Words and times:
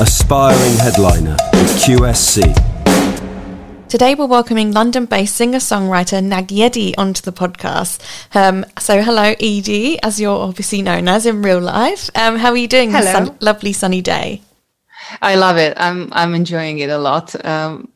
aspiring 0.00 0.76
headliner 0.78 1.36
with 1.52 1.70
QSC. 1.78 2.42
Today 3.88 4.16
we're 4.16 4.26
welcoming 4.26 4.72
London-based 4.72 5.36
singer-songwriter 5.36 6.20
Nagyedi 6.20 6.94
onto 6.98 7.22
the 7.22 7.30
podcast. 7.30 8.00
Um, 8.34 8.66
so 8.76 9.00
hello, 9.02 9.34
Edie, 9.38 10.02
as 10.02 10.20
you're 10.20 10.36
obviously 10.36 10.82
known 10.82 11.06
as 11.06 11.26
in 11.26 11.42
real 11.42 11.60
life. 11.60 12.10
Um, 12.16 12.36
how 12.36 12.50
are 12.50 12.56
you 12.56 12.66
doing 12.66 12.90
hello. 12.90 13.04
this 13.04 13.12
sun- 13.12 13.36
lovely 13.40 13.72
sunny 13.72 14.00
day? 14.00 14.42
I 15.22 15.36
love 15.36 15.58
it. 15.58 15.74
I'm 15.76 16.12
I'm 16.12 16.34
enjoying 16.34 16.80
it 16.80 16.90
a 16.90 16.98
lot. 16.98 17.44
Um, 17.44 17.92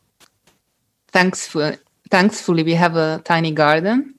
thanks 1.09 1.49
for, 1.49 1.77
thankfully, 2.11 2.63
we 2.63 2.75
have 2.75 2.97
a 2.97 3.21
tiny 3.25 3.51
garden. 3.51 4.15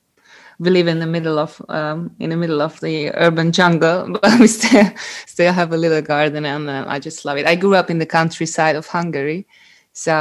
We 0.60 0.70
live 0.70 0.88
in 0.88 1.00
the 1.00 1.07
middle 1.07 1.39
of 1.39 1.62
um, 1.70 2.16
in 2.20 2.32
the 2.32 2.38
middle 2.38 2.62
of 2.62 2.80
the 2.82 3.12
urban 3.16 3.52
jungle, 3.52 4.18
but 4.21 4.39
we 4.39 4.48
still 4.48 4.91
still 5.26 5.54
have 5.54 5.71
a 5.71 5.78
little 5.78 6.02
garden, 6.02 6.46
and 6.46 6.70
uh, 6.70 6.86
I 6.88 7.00
just 7.00 7.23
love 7.26 7.38
it. 7.38 7.46
I 7.46 7.55
grew 7.55 7.76
up 7.76 7.89
in 7.89 8.00
the 8.00 8.05
countryside 8.05 8.76
of 8.76 8.86
Hungary, 8.88 9.48
so 9.94 10.14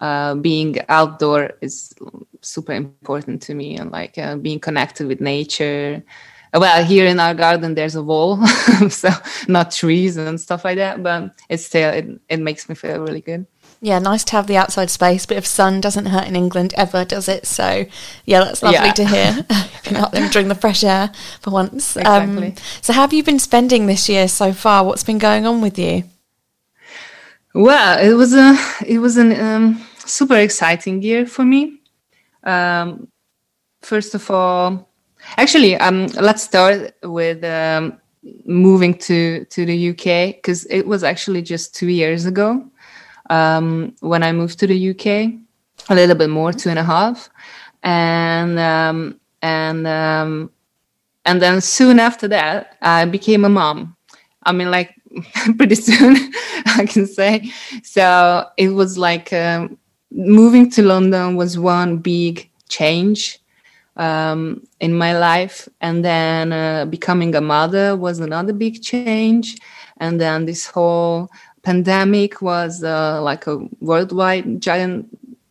uh, 0.00 0.34
being 0.36 0.78
outdoor 0.88 1.52
is 1.60 1.92
super 2.40 2.72
important 2.72 3.42
to 3.42 3.54
me, 3.54 3.76
and 3.76 3.90
like 3.90 4.16
uh, 4.16 4.36
being 4.36 4.60
connected 4.60 5.06
with 5.08 5.20
nature. 5.20 6.02
Well, 6.52 6.84
here 6.84 7.06
in 7.06 7.18
our 7.18 7.34
garden, 7.34 7.74
there's 7.74 7.96
a 7.96 8.02
wall, 8.02 8.46
so 8.88 9.10
not 9.48 9.72
trees 9.72 10.16
and 10.16 10.40
stuff 10.40 10.64
like 10.64 10.76
that, 10.76 11.02
but 11.02 11.34
it's 11.48 11.66
still 11.66 11.90
it, 11.92 12.06
it 12.28 12.38
makes 12.38 12.68
me 12.68 12.76
feel 12.76 13.00
really 13.00 13.22
good. 13.22 13.44
Yeah, 13.84 13.98
nice 13.98 14.24
to 14.24 14.32
have 14.32 14.46
the 14.46 14.56
outside 14.56 14.88
space. 14.88 15.26
Bit 15.26 15.36
of 15.36 15.46
sun 15.46 15.82
doesn't 15.82 16.06
hurt 16.06 16.26
in 16.26 16.36
England 16.36 16.72
ever, 16.74 17.04
does 17.04 17.28
it? 17.28 17.44
So, 17.44 17.84
yeah, 18.24 18.42
that's 18.42 18.62
lovely 18.62 18.78
Yeah. 18.78 18.92
to 18.94 19.04
hear. 19.04 19.46
You're 19.84 20.00
not 20.00 20.14
enjoying 20.14 20.48
the 20.48 20.54
fresh 20.54 20.82
air 20.82 21.12
for 21.42 21.50
once. 21.50 21.94
Exactly. 21.94 22.46
Um, 22.46 22.54
so, 22.80 22.94
how 22.94 23.02
have 23.02 23.12
you 23.12 23.22
been 23.22 23.38
spending 23.38 23.84
this 23.84 24.08
year 24.08 24.26
so 24.26 24.54
far? 24.54 24.84
What's 24.86 25.04
been 25.04 25.18
going 25.18 25.44
on 25.46 25.60
with 25.60 25.78
you? 25.78 26.04
Well, 27.52 27.98
it 27.98 28.14
was 28.14 28.32
a 28.32 28.56
it 28.86 29.00
was 29.00 29.18
an 29.18 29.38
um, 29.38 29.86
super 29.98 30.36
exciting 30.36 31.02
year 31.02 31.26
for 31.26 31.44
me. 31.44 31.82
Um, 32.42 33.08
first 33.82 34.14
of 34.14 34.30
all, 34.30 34.88
actually, 35.36 35.76
um, 35.76 36.06
let's 36.18 36.42
start 36.42 36.94
with 37.02 37.44
um, 37.44 38.00
moving 38.46 38.94
to 38.94 39.44
to 39.44 39.66
the 39.66 39.90
UK 39.90 40.36
because 40.36 40.64
it 40.70 40.86
was 40.86 41.04
actually 41.04 41.42
just 41.42 41.74
two 41.74 41.88
years 41.88 42.24
ago 42.24 42.66
um, 43.30 43.94
when 44.00 44.22
I 44.22 44.32
moved 44.32 44.58
to 44.60 44.66
the 44.66 44.90
UK, 44.90 45.32
a 45.88 45.94
little 45.94 46.14
bit 46.14 46.30
more, 46.30 46.52
two 46.52 46.70
and 46.70 46.78
a 46.78 46.84
half, 46.84 47.28
and 47.82 48.58
um, 48.58 49.20
and 49.42 49.86
um, 49.86 50.50
and 51.24 51.40
then 51.40 51.60
soon 51.60 51.98
after 51.98 52.28
that, 52.28 52.76
I 52.82 53.04
became 53.04 53.44
a 53.44 53.48
mom. 53.48 53.96
I 54.42 54.52
mean, 54.52 54.70
like 54.70 54.94
pretty 55.56 55.74
soon, 55.74 56.16
I 56.66 56.86
can 56.86 57.06
say. 57.06 57.50
So 57.82 58.46
it 58.56 58.70
was 58.70 58.98
like 58.98 59.32
um, 59.32 59.78
moving 60.10 60.70
to 60.72 60.82
London 60.82 61.36
was 61.36 61.58
one 61.58 61.98
big 61.98 62.50
change 62.68 63.38
um, 63.96 64.66
in 64.80 64.94
my 64.94 65.16
life, 65.16 65.68
and 65.80 66.04
then 66.04 66.52
uh, 66.52 66.84
becoming 66.86 67.34
a 67.34 67.40
mother 67.40 67.96
was 67.96 68.18
another 68.18 68.52
big 68.52 68.82
change, 68.82 69.56
and 69.98 70.20
then 70.20 70.46
this 70.46 70.66
whole 70.66 71.30
pandemic 71.64 72.40
was 72.42 72.82
uh, 72.84 73.22
like 73.22 73.46
a 73.46 73.58
worldwide 73.80 74.60
giant 74.60 75.06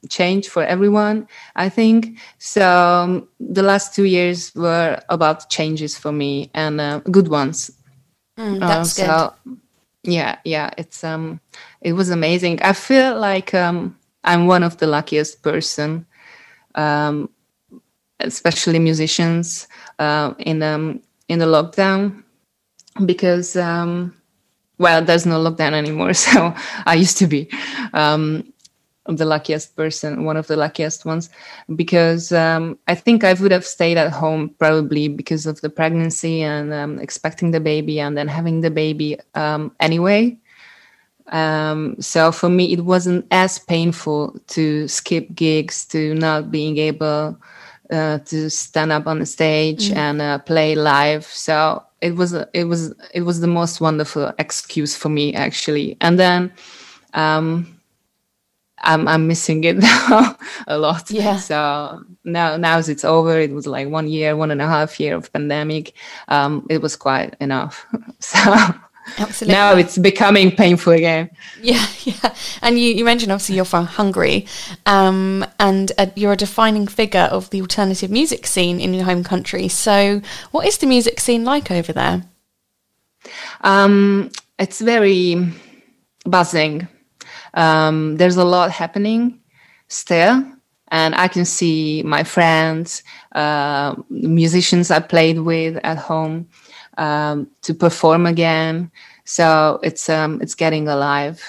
change 0.10 0.50
for 0.50 0.64
everyone 0.64 1.28
i 1.56 1.70
think. 1.70 2.20
So 2.38 2.62
um, 2.68 3.28
the 3.40 3.64
last 3.64 3.96
two 3.96 4.04
years 4.04 4.54
were 4.56 5.00
about 5.10 5.50
changes 5.50 5.98
for 5.98 6.12
me 6.12 6.50
and 6.54 6.80
uh, 6.82 7.00
good 7.12 7.30
ones. 7.30 7.72
Mm, 8.38 8.62
uh, 8.62 8.68
that's 8.68 8.94
good. 8.98 9.32
yeah 10.04 10.38
yeah 10.44 10.72
it's 10.78 11.04
um 11.04 11.40
it 11.82 11.94
was 11.94 12.10
amazing. 12.10 12.62
I 12.62 12.74
feel 12.74 13.20
like 13.20 13.54
um 13.54 13.98
i'm 14.24 14.48
one 14.48 14.64
of 14.64 14.78
the 14.78 14.88
luckiest 14.88 15.42
person 15.44 16.06
um 16.76 17.30
especially 18.20 18.80
musicians 18.80 19.68
uh, 20.00 20.34
in 20.40 20.64
um 20.64 21.02
in 21.28 21.40
the 21.40 21.46
lockdown 21.46 22.24
because 23.06 23.56
um 23.56 24.14
well 24.84 25.02
there's 25.04 25.26
no 25.26 25.38
lockdown 25.46 25.74
anymore 25.74 26.14
so 26.28 26.54
i 26.86 26.94
used 26.94 27.18
to 27.18 27.28
be 27.28 27.50
um 27.94 28.44
the 29.08 29.26
luckiest 29.26 29.76
person 29.76 30.24
one 30.24 30.38
of 30.38 30.48
the 30.48 30.56
luckiest 30.56 31.06
ones 31.06 31.30
because 31.76 32.32
um, 32.32 32.78
i 32.88 32.96
think 32.96 33.24
i 33.24 33.34
would 33.34 33.52
have 33.52 33.66
stayed 33.66 33.98
at 33.98 34.12
home 34.12 34.50
probably 34.60 35.08
because 35.08 35.46
of 35.46 35.60
the 35.62 35.70
pregnancy 35.70 36.42
and 36.42 36.74
um, 36.74 37.00
expecting 37.00 37.52
the 37.52 37.60
baby 37.60 38.00
and 38.00 38.18
then 38.18 38.28
having 38.28 38.62
the 38.62 38.72
baby 38.72 39.18
um, 39.36 39.72
anyway. 39.80 40.38
Um, 41.28 41.96
so 42.00 42.32
for 42.32 42.50
me 42.50 42.74
it 42.74 42.82
wasn't 42.84 43.26
as 43.32 43.58
painful 43.58 44.38
to 44.56 44.88
skip 44.88 45.34
gigs 45.34 45.86
to 45.88 46.14
not 46.16 46.52
being 46.52 46.78
able 46.78 47.40
uh, 47.94 48.20
to 48.20 48.50
stand 48.50 48.92
up 48.92 49.08
on 49.08 49.20
the 49.20 49.26
stage 49.26 49.92
and 49.92 50.22
uh, 50.22 50.40
play 50.40 50.76
live 50.76 51.26
so 51.26 51.84
it 52.02 52.16
was 52.16 52.34
it 52.54 52.66
was 52.66 52.94
it 53.14 53.22
was 53.22 53.40
the 53.40 53.48
most 53.48 53.80
wonderful 53.80 54.34
excuse 54.40 54.96
for 54.96 55.10
me 55.10 55.34
actually 55.34 55.96
and 56.02 56.20
then 56.20 56.52
um, 57.14 57.74
I'm 58.84 59.08
I'm 59.08 59.28
missing 59.28 59.64
it 59.64 59.78
now 59.78 60.38
a 60.68 60.78
lot. 60.78 61.10
Yeah. 61.10 61.38
So 61.38 62.04
now 62.24 62.58
now 62.58 62.80
it's 62.80 63.06
over, 63.06 63.40
it 63.40 63.52
was 63.52 63.66
like 63.66 63.88
one 63.88 64.08
year, 64.08 64.36
one 64.36 64.52
and 64.52 64.62
a 64.62 64.68
half 64.68 65.00
year 65.00 65.16
of 65.16 65.32
pandemic. 65.32 65.94
Um, 66.28 66.66
it 66.70 66.82
was 66.82 66.96
quite 66.96 67.36
enough. 67.40 67.86
So 68.20 68.40
Absolutely. 69.18 69.54
now 69.54 69.76
it's 69.76 69.98
becoming 69.98 70.52
painful 70.52 70.94
again. 70.94 71.30
Yeah, 71.62 71.86
yeah. 72.04 72.36
And 72.62 72.80
you, 72.80 72.94
you 72.94 73.06
mentioned 73.06 73.32
obviously 73.32 73.56
you're 73.56 73.66
from 73.66 73.86
Hungary, 73.86 74.46
um, 74.86 75.46
and 75.60 75.92
uh, 75.98 76.08
you're 76.16 76.34
a 76.34 76.38
defining 76.38 76.88
figure 76.88 77.28
of 77.32 77.50
the 77.50 77.62
alternative 77.62 78.10
music 78.10 78.48
scene 78.48 78.80
in 78.80 78.94
your 78.94 79.06
home 79.06 79.24
country. 79.24 79.68
So, 79.68 80.22
what 80.52 80.68
is 80.68 80.78
the 80.78 80.88
music 80.88 81.20
scene 81.20 81.44
like 81.44 81.70
over 81.72 81.94
there? 81.94 82.24
Um, 83.62 84.32
it's 84.60 84.82
very 84.82 85.52
buzzing. 86.26 86.88
Um, 87.54 88.18
there's 88.18 88.38
a 88.38 88.46
lot 88.46 88.72
happening 88.72 89.40
still, 89.88 90.44
and 90.90 91.16
I 91.16 91.28
can 91.28 91.46
see 91.46 92.04
my 92.04 92.24
friends, 92.24 93.04
uh, 93.34 93.96
musicians 94.10 94.92
I 94.92 95.00
played 95.00 95.40
with 95.40 95.78
at 95.84 95.98
home, 95.98 96.48
um, 96.98 97.48
to 97.62 97.74
perform 97.74 98.26
again. 98.26 98.92
So 99.26 99.80
it's 99.84 100.10
um, 100.10 100.42
it's 100.42 100.56
getting 100.56 100.88
alive. 100.88 101.44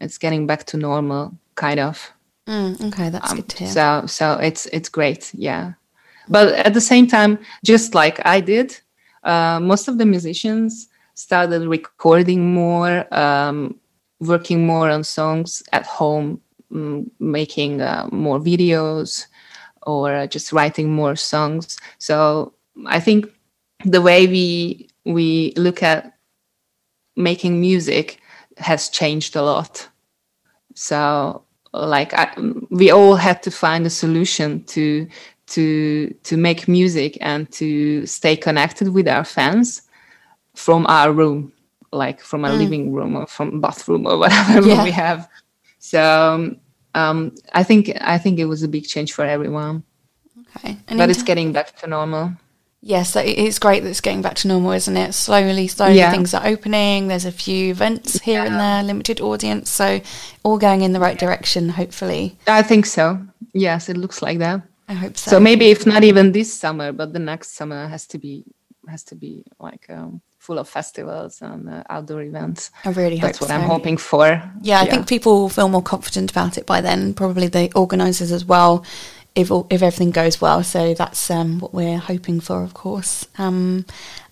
It's 0.00 0.18
getting 0.18 0.46
back 0.46 0.64
to 0.66 0.76
normal, 0.76 1.36
kind 1.54 1.80
of. 1.80 2.12
Mm, 2.46 2.88
okay, 2.88 3.08
that's 3.08 3.32
good 3.32 3.48
to 3.48 3.58
hear. 3.58 3.68
So 3.68 4.06
so 4.06 4.32
it's 4.34 4.66
it's 4.66 4.88
great, 4.88 5.32
yeah. 5.34 5.72
But 6.28 6.54
at 6.54 6.74
the 6.74 6.80
same 6.80 7.06
time, 7.06 7.38
just 7.64 7.94
like 7.94 8.24
I 8.24 8.40
did, 8.40 8.80
uh, 9.22 9.60
most 9.60 9.88
of 9.88 9.98
the 9.98 10.06
musicians 10.06 10.88
started 11.14 11.66
recording 11.68 12.52
more, 12.52 13.06
um, 13.14 13.78
working 14.20 14.66
more 14.66 14.90
on 14.90 15.04
songs 15.04 15.62
at 15.72 15.86
home, 15.86 16.40
mm, 16.72 17.08
making 17.20 17.80
uh, 17.80 18.08
more 18.10 18.38
videos, 18.38 19.26
or 19.82 20.26
just 20.26 20.52
writing 20.52 20.90
more 20.92 21.16
songs. 21.16 21.78
So 21.98 22.54
I 22.86 23.00
think 23.00 23.26
the 23.84 24.00
way 24.00 24.26
we 24.26 24.88
we 25.04 25.52
look 25.56 25.82
at 25.82 26.14
making 27.16 27.60
music 27.60 28.20
has 28.58 28.88
changed 28.88 29.36
a 29.36 29.42
lot. 29.42 29.88
So 30.74 31.42
like 31.72 32.14
I, 32.14 32.32
we 32.70 32.90
all 32.90 33.16
had 33.16 33.42
to 33.42 33.50
find 33.50 33.86
a 33.86 33.90
solution 33.90 34.64
to 34.64 35.06
to 35.48 36.08
to 36.22 36.36
make 36.36 36.68
music 36.68 37.18
and 37.20 37.50
to 37.52 38.06
stay 38.06 38.36
connected 38.36 38.88
with 38.88 39.06
our 39.08 39.24
fans 39.24 39.82
from 40.54 40.86
our 40.86 41.12
room 41.12 41.52
like 41.92 42.20
from 42.20 42.44
our 42.44 42.52
living 42.52 42.92
room 42.92 43.14
or 43.16 43.26
from 43.26 43.60
bathroom 43.60 44.06
or 44.06 44.16
whatever 44.18 44.60
room 44.60 44.68
Yeah. 44.70 44.84
we 44.84 44.90
have. 44.92 45.28
So 45.78 46.56
um, 46.94 47.34
i 47.52 47.62
think 47.64 47.90
i 48.00 48.16
think 48.18 48.38
it 48.38 48.46
was 48.46 48.62
a 48.62 48.68
big 48.68 48.84
change 48.86 49.12
for 49.12 49.24
everyone. 49.24 49.82
Okay, 50.56 50.76
and 50.88 50.98
but 50.98 51.10
it's 51.10 51.20
t- 51.20 51.26
getting 51.26 51.52
back 51.52 51.76
to 51.80 51.86
normal 51.86 52.32
yes, 52.84 53.16
it's 53.16 53.58
great 53.58 53.82
that 53.82 53.88
it's 53.88 54.00
getting 54.00 54.22
back 54.22 54.34
to 54.36 54.48
normal, 54.48 54.72
isn't 54.72 54.96
it? 54.96 55.14
Slowly, 55.14 55.66
slowly, 55.68 55.96
Yeah. 55.96 56.10
things 56.12 56.34
are 56.34 56.46
opening. 56.46 57.08
There's 57.08 57.24
a 57.24 57.32
few 57.32 57.70
events 57.70 58.20
here 58.20 58.44
and 58.44 58.54
there, 58.60 58.82
limited 58.82 59.20
audience, 59.20 59.70
so 59.70 60.00
all 60.44 60.58
going 60.58 60.82
in 60.82 60.92
the 60.92 61.00
right 61.00 61.18
direction. 61.18 61.70
Hopefully, 61.70 62.36
i 62.46 62.62
think 62.62 62.86
so 62.86 63.18
yes 63.52 63.88
it 63.88 63.96
looks 63.96 64.20
like 64.22 64.38
that 64.38 64.60
I 64.88 64.94
hope 64.94 65.16
so. 65.16 65.30
so 65.32 65.40
maybe 65.40 65.70
if 65.70 65.86
not 65.86 66.04
even 66.04 66.32
this 66.32 66.52
summer 66.52 66.92
but 66.92 67.12
the 67.12 67.18
next 67.32 67.54
summer 67.56 67.88
has 67.88 68.06
to 68.08 68.18
be 68.18 68.44
has 68.88 69.02
to 69.04 69.14
be 69.14 69.44
like 69.58 69.86
um, 69.88 70.20
full 70.38 70.58
of 70.58 70.68
festivals 70.68 71.40
and 71.40 71.68
uh, 71.70 71.82
outdoor 71.88 72.22
events 72.22 72.70
I 72.84 72.90
really 72.90 73.18
that's 73.18 73.40
what 73.40 73.50
i'm 73.50 73.62
hoping 73.62 73.96
for 73.96 74.26
Yeah, 74.62 74.80
I 74.80 74.86
think 74.90 75.06
people 75.08 75.32
will 75.40 75.48
feel 75.48 75.68
more 75.68 75.82
confident 75.82 76.30
about 76.30 76.58
it 76.58 76.66
by 76.66 76.80
then. 76.80 77.14
Probably 77.14 77.48
the 77.48 77.70
organisers 77.74 78.32
as 78.32 78.44
well. 78.44 78.84
If 79.34 79.50
all, 79.50 79.66
if 79.70 79.82
everything 79.82 80.10
goes 80.10 80.40
well. 80.40 80.62
So 80.62 80.94
that's 80.94 81.30
um, 81.30 81.60
what 81.60 81.74
we're 81.74 81.98
hoping 81.98 82.40
for, 82.40 82.62
of 82.62 82.74
course. 82.74 83.26
Um, 83.38 83.84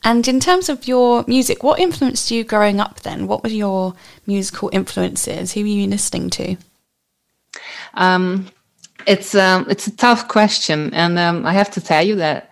and 0.04 0.26
in 0.26 0.40
terms 0.40 0.68
of 0.68 0.86
your 0.86 1.24
music, 1.26 1.62
what 1.62 1.80
influenced 1.80 2.30
you 2.30 2.44
growing 2.44 2.80
up? 2.80 3.00
Then, 3.00 3.26
what 3.26 3.42
were 3.42 3.50
your 3.50 3.94
musical 4.26 4.70
influences? 4.72 5.52
Who 5.52 5.62
were 5.62 5.66
you 5.66 5.86
listening 5.86 6.30
to? 6.30 6.56
Um, 7.94 8.48
it's 9.06 9.34
um, 9.34 9.66
it's 9.68 9.86
a 9.86 9.96
tough 9.96 10.28
question, 10.28 10.92
and 10.94 11.18
um, 11.18 11.44
I 11.46 11.52
have 11.52 11.70
to 11.72 11.80
tell 11.80 12.04
you 12.04 12.16
that 12.16 12.50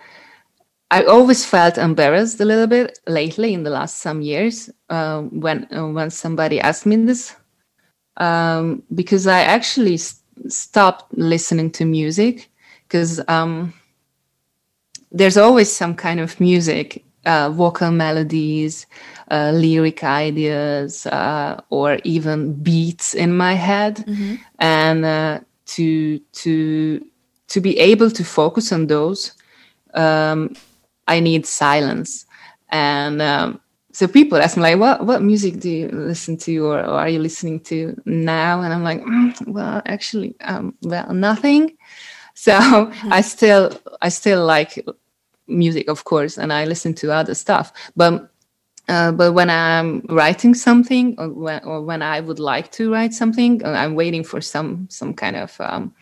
I 0.91 1.05
always 1.05 1.45
felt 1.45 1.79
embarrassed 1.79 2.41
a 2.41 2.45
little 2.45 2.67
bit 2.67 2.99
lately 3.07 3.55
in 3.55 3.63
the 3.63 3.71
last 3.71 3.99
some 3.99 4.23
years 4.23 4.69
uh, 4.89 5.23
when 5.23 5.69
uh, 5.73 5.87
when 5.87 6.11
somebody 6.11 6.61
asked 6.61 6.87
me 6.87 6.97
this 6.97 7.37
um, 8.17 8.83
because 8.95 9.27
I 9.27 9.41
actually 9.43 9.97
st- 9.97 10.20
stopped 10.49 11.13
listening 11.17 11.71
to 11.73 11.85
music 11.85 12.51
because 12.87 13.21
um, 13.29 13.73
there's 15.13 15.37
always 15.37 15.71
some 15.71 15.95
kind 15.95 16.21
of 16.21 16.41
music, 16.41 17.05
uh, 17.27 17.51
vocal 17.51 17.91
melodies, 17.91 18.87
uh, 19.31 19.53
lyric 19.55 20.03
ideas, 20.03 21.07
uh, 21.07 21.61
or 21.71 21.99
even 22.05 22.53
beats 22.55 23.15
in 23.15 23.37
my 23.37 23.55
head, 23.55 23.97
mm-hmm. 23.97 24.37
and 24.59 25.05
uh, 25.05 25.41
to 25.67 26.19
to 26.33 27.05
to 27.49 27.61
be 27.61 27.79
able 27.79 28.11
to 28.11 28.25
focus 28.25 28.73
on 28.73 28.87
those. 28.87 29.33
Um, 29.95 30.55
I 31.11 31.21
need 31.21 31.45
silence. 31.45 32.25
And 32.71 33.21
um, 33.21 33.61
so 34.01 34.09
people 34.09 34.39
ask 34.39 34.57
me 34.57 34.63
like, 34.63 34.79
what 34.79 35.05
what 35.05 35.21
music 35.21 35.61
do 35.61 35.69
you 35.69 35.89
listen 35.89 36.39
to, 36.39 36.57
or, 36.65 36.79
or 36.81 36.97
are 37.01 37.11
you 37.11 37.19
listening 37.19 37.61
to 37.69 38.01
now? 38.07 38.63
And 38.63 38.73
I'm 38.73 38.83
like, 38.83 39.03
mm, 39.03 39.47
well, 39.47 39.83
actually, 39.85 40.37
um, 40.41 40.75
well, 40.83 41.13
nothing. 41.13 41.77
So 42.35 42.53
mm-hmm. 42.53 43.13
I 43.13 43.21
still 43.21 43.79
I 44.01 44.09
still 44.09 44.47
like 44.47 44.83
music, 45.47 45.91
of 45.91 46.05
course, 46.05 46.39
and 46.39 46.53
I 46.53 46.65
listen 46.65 46.95
to 46.95 47.13
other 47.13 47.35
stuff. 47.35 47.71
But 47.95 48.31
uh, 48.89 49.13
but 49.13 49.33
when 49.33 49.51
I'm 49.51 50.07
writing 50.09 50.55
something, 50.55 51.17
or 51.19 51.29
when, 51.29 51.63
or 51.65 51.83
when 51.83 52.01
I 52.01 52.21
would 52.21 52.39
like 52.39 52.73
to 52.79 52.91
write 52.91 53.13
something, 53.13 53.63
uh, 53.63 53.73
I'm 53.73 53.95
waiting 53.95 54.25
for 54.25 54.41
some 54.41 54.87
some 54.89 55.13
kind 55.13 55.37
of 55.37 55.61
um, 55.61 55.93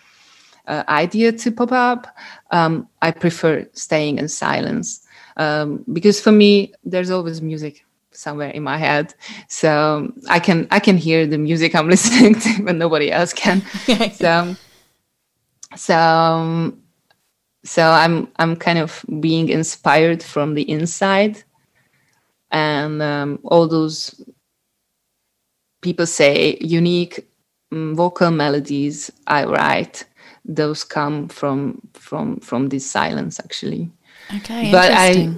uh, 0.69 0.85
idea 0.89 1.33
to 1.33 1.51
pop 1.51 1.73
up, 1.73 2.06
um, 2.53 2.87
I 3.03 3.11
prefer 3.11 3.67
staying 3.73 4.19
in 4.19 4.29
silence 4.29 5.01
um, 5.39 5.85
because 5.93 6.21
for 6.21 6.31
me, 6.33 6.73
there's 6.85 7.11
always 7.11 7.41
music 7.41 7.85
somewhere 8.19 8.50
in 8.50 8.62
my 8.62 8.76
head, 8.76 9.15
so 9.49 10.12
I 10.29 10.41
can 10.41 10.67
I 10.70 10.81
can 10.81 10.97
hear 10.97 11.26
the 11.26 11.38
music 11.38 11.75
I'm 11.75 11.88
listening 11.94 12.35
to 12.35 12.62
when 12.65 12.79
nobody 12.79 13.11
else 13.11 13.32
can. 13.32 13.62
so 14.12 14.56
so 15.76 16.75
so 17.65 17.82
I'm 17.91 18.29
I'm 18.37 18.56
kind 18.56 18.79
of 18.79 19.05
being 19.20 19.49
inspired 19.49 20.23
from 20.23 20.55
the 20.55 20.69
inside, 20.69 21.43
and 22.50 23.00
um, 23.00 23.38
all 23.44 23.69
those 23.69 24.20
people 25.81 26.06
say 26.06 26.59
unique 26.61 27.29
um, 27.73 27.94
vocal 27.94 28.31
melodies 28.31 29.11
I 29.26 29.44
write 29.44 30.05
those 30.44 30.82
come 30.82 31.29
from 31.29 31.81
from 31.93 32.41
from 32.41 32.69
this 32.69 32.91
silence 32.91 33.38
actually. 33.38 33.91
Okay 34.35 34.70
but 34.70 34.91
i 34.93 35.31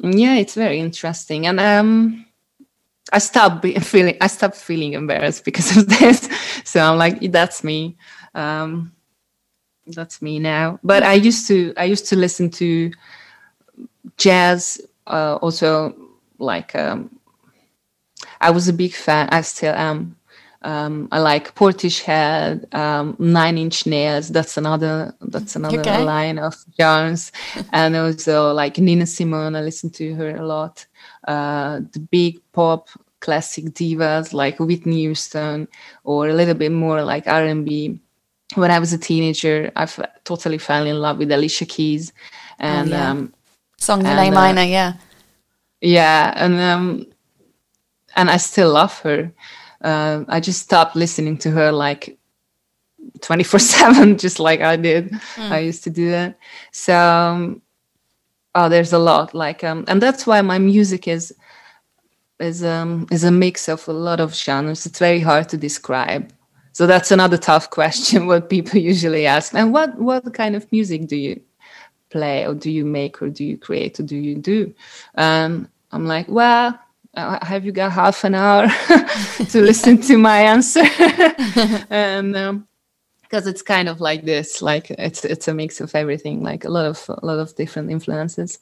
yeah 0.00 0.34
it's 0.36 0.54
very 0.54 0.78
interesting. 0.78 1.46
And 1.46 1.60
um 1.60 2.26
i 3.12 3.18
stopped 3.18 3.66
feeling 3.82 4.16
i 4.20 4.26
stopped 4.26 4.56
feeling 4.56 4.92
embarrassed 4.94 5.44
because 5.44 5.76
of 5.76 5.88
this. 5.98 6.28
So 6.64 6.80
i'm 6.80 6.98
like 6.98 7.20
that's 7.32 7.64
me. 7.64 7.96
Um 8.34 8.92
that's 9.86 10.20
me 10.20 10.38
now. 10.38 10.78
But 10.84 11.02
i 11.02 11.14
used 11.14 11.46
to 11.48 11.72
i 11.76 11.84
used 11.84 12.06
to 12.08 12.16
listen 12.16 12.50
to 12.50 12.92
jazz 14.16 14.80
uh, 15.06 15.36
also 15.36 15.94
like 16.38 16.74
um 16.74 17.10
i 18.40 18.50
was 18.50 18.68
a 18.68 18.72
big 18.72 18.92
fan 18.92 19.28
i 19.30 19.40
still 19.40 19.74
am 19.74 20.17
um, 20.62 21.08
I 21.12 21.20
like 21.20 21.54
Portishead, 21.54 22.72
um, 22.74 23.14
Nine 23.18 23.58
Inch 23.58 23.86
Nails. 23.86 24.28
That's 24.28 24.56
another 24.56 25.14
that's 25.20 25.54
another 25.54 25.80
okay. 25.80 26.02
line 26.02 26.38
of 26.38 26.56
Jones, 26.78 27.30
and 27.72 27.94
also 27.94 28.52
like 28.52 28.78
Nina 28.78 29.06
Simone. 29.06 29.54
I 29.54 29.60
listen 29.60 29.90
to 29.90 30.14
her 30.14 30.36
a 30.36 30.44
lot. 30.44 30.84
Uh, 31.26 31.80
the 31.92 32.00
big 32.00 32.40
pop 32.52 32.88
classic 33.20 33.66
divas 33.66 34.32
like 34.32 34.58
Whitney 34.58 35.02
Houston, 35.02 35.68
or 36.02 36.28
a 36.28 36.34
little 36.34 36.54
bit 36.54 36.72
more 36.72 37.04
like 37.04 37.26
R 37.28 37.44
and 37.44 37.64
B. 37.64 38.00
When 38.54 38.70
I 38.70 38.78
was 38.78 38.92
a 38.92 38.98
teenager, 38.98 39.70
I 39.76 39.82
f- 39.82 40.00
totally 40.24 40.58
fell 40.58 40.86
in 40.86 40.98
love 40.98 41.18
with 41.18 41.30
Alicia 41.30 41.66
Keys, 41.66 42.12
and 42.58 42.92
oh, 42.92 42.96
yeah. 42.96 43.10
um, 43.10 43.34
songs 43.76 44.04
in 44.04 44.18
A 44.18 44.30
minor, 44.32 44.62
uh, 44.62 44.64
yeah, 44.64 44.92
yeah, 45.80 46.32
and 46.34 46.58
um, 46.58 47.06
and 48.16 48.28
I 48.28 48.38
still 48.38 48.72
love 48.72 48.98
her 49.00 49.30
uh, 49.82 50.24
I 50.28 50.40
just 50.40 50.62
stopped 50.62 50.96
listening 50.96 51.38
to 51.38 51.50
her 51.50 51.72
like 51.72 52.18
24 53.20 53.60
7, 53.60 54.18
just 54.24 54.38
like 54.38 54.60
I 54.60 54.76
did. 54.76 55.10
Mm. 55.10 55.50
I 55.50 55.58
used 55.60 55.84
to 55.84 55.90
do 55.90 56.10
that. 56.10 56.38
So, 56.72 56.96
um, 56.96 57.62
oh, 58.54 58.68
there's 58.68 58.92
a 58.92 58.98
lot 58.98 59.34
like, 59.34 59.62
um, 59.64 59.84
and 59.88 60.02
that's 60.02 60.26
why 60.26 60.40
my 60.42 60.58
music 60.58 61.08
is 61.08 61.34
is 62.40 62.62
um 62.62 63.04
is 63.10 63.24
a 63.24 63.32
mix 63.32 63.68
of 63.68 63.86
a 63.88 63.92
lot 63.92 64.20
of 64.20 64.34
genres. 64.34 64.86
It's 64.86 64.98
very 64.98 65.20
hard 65.20 65.48
to 65.50 65.56
describe. 65.56 66.32
So 66.72 66.86
that's 66.86 67.10
another 67.10 67.36
tough 67.36 67.70
question. 67.78 68.26
What 68.26 68.48
people 68.48 68.78
usually 68.78 69.26
ask, 69.26 69.54
and 69.54 69.72
what 69.72 69.98
what 69.98 70.32
kind 70.34 70.56
of 70.56 70.70
music 70.70 71.08
do 71.08 71.16
you 71.16 71.40
play, 72.10 72.46
or 72.46 72.54
do 72.54 72.70
you 72.70 72.84
make, 72.84 73.20
or 73.20 73.28
do 73.28 73.44
you 73.44 73.58
create, 73.58 73.98
or 74.00 74.04
do 74.04 74.16
you 74.16 74.36
do? 74.36 74.72
And 75.14 75.68
I'm 75.90 76.06
like, 76.06 76.28
well, 76.28 76.78
uh, 77.18 77.44
have 77.44 77.64
you 77.64 77.72
got 77.72 77.92
half 77.92 78.24
an 78.24 78.34
hour 78.34 78.68
to 79.50 79.60
listen 79.70 80.00
to 80.02 80.16
my 80.16 80.40
answer. 80.40 80.84
And 81.90 82.32
because 83.22 83.46
um, 83.46 83.50
it's 83.50 83.62
kind 83.62 83.88
of 83.88 84.00
like 84.00 84.24
this 84.24 84.62
like 84.62 84.90
it's 84.90 85.24
it's 85.24 85.48
a 85.48 85.54
mix 85.54 85.80
of 85.80 85.94
everything 85.94 86.42
like 86.42 86.64
a 86.64 86.70
lot 86.70 86.86
of 86.86 87.04
a 87.08 87.26
lot 87.26 87.38
of 87.38 87.54
different 87.56 87.90
influences 87.90 88.58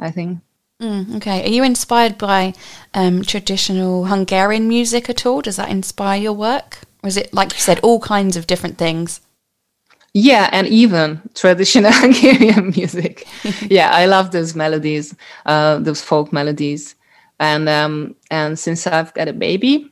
i 0.00 0.10
think. 0.10 0.40
Mm, 0.80 1.16
okay. 1.16 1.44
Are 1.44 1.54
you 1.56 1.64
inspired 1.64 2.18
by 2.18 2.52
um, 2.94 3.24
traditional 3.24 4.04
hungarian 4.04 4.68
music 4.68 5.10
at 5.10 5.26
all? 5.26 5.40
Does 5.40 5.56
that 5.56 5.70
inspire 5.70 6.20
your 6.20 6.34
work? 6.34 6.78
Or 7.02 7.08
is 7.08 7.16
it 7.16 7.34
like 7.34 7.52
you 7.52 7.58
said 7.58 7.80
all 7.80 7.98
kinds 7.98 8.36
of 8.36 8.46
different 8.46 8.78
things? 8.78 9.20
Yeah 10.14 10.48
and 10.52 10.68
even 10.68 11.20
traditional 11.34 11.92
hungarian 11.92 12.70
music. 12.76 13.26
Yeah 13.68 13.90
i 13.92 14.06
love 14.06 14.30
those 14.30 14.54
melodies 14.54 15.16
uh, 15.46 15.78
those 15.78 16.00
folk 16.00 16.32
melodies 16.32 16.94
and 17.38 17.68
um, 17.68 18.16
and 18.30 18.58
since 18.58 18.86
I've 18.86 19.14
got 19.14 19.28
a 19.28 19.32
baby, 19.32 19.90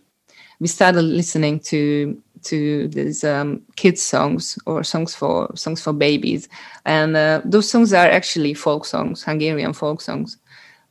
we 0.60 0.66
started 0.66 1.02
listening 1.02 1.60
to 1.60 2.20
to 2.44 2.88
these 2.88 3.24
um, 3.24 3.62
kids 3.76 4.02
songs 4.02 4.58
or 4.66 4.84
songs 4.84 5.14
for 5.14 5.50
songs 5.56 5.82
for 5.82 5.92
babies, 5.92 6.48
and 6.84 7.16
uh, 7.16 7.40
those 7.44 7.68
songs 7.68 7.92
are 7.92 8.06
actually 8.06 8.54
folk 8.54 8.84
songs, 8.84 9.22
Hungarian 9.22 9.72
folk 9.72 10.00
songs. 10.00 10.38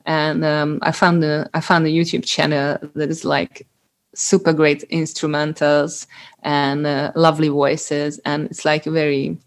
And 0.06 0.46
um, 0.46 0.80
I 0.82 0.92
found 0.92 1.24
a 1.24 1.50
I 1.54 1.62
found 1.62 1.86
a 1.86 1.90
YouTube 1.90 2.26
channel 2.26 2.78
that 2.94 3.10
is 3.10 3.26
like 3.26 3.68
super 4.14 4.54
great 4.54 4.88
instrumentals 4.90 6.08
and 6.44 6.86
uh, 6.86 7.12
lovely 7.16 7.50
voices, 7.50 8.20
and 8.26 8.46
it's 8.48 8.66
like 8.66 8.86
a 8.86 8.92
very 8.92 9.38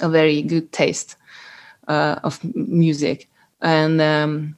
a 0.00 0.08
very 0.08 0.42
good 0.42 0.72
taste 0.72 1.16
uh, 1.88 2.16
of 2.22 2.38
music. 2.54 3.28
And 3.60 4.00
um, 4.00 4.56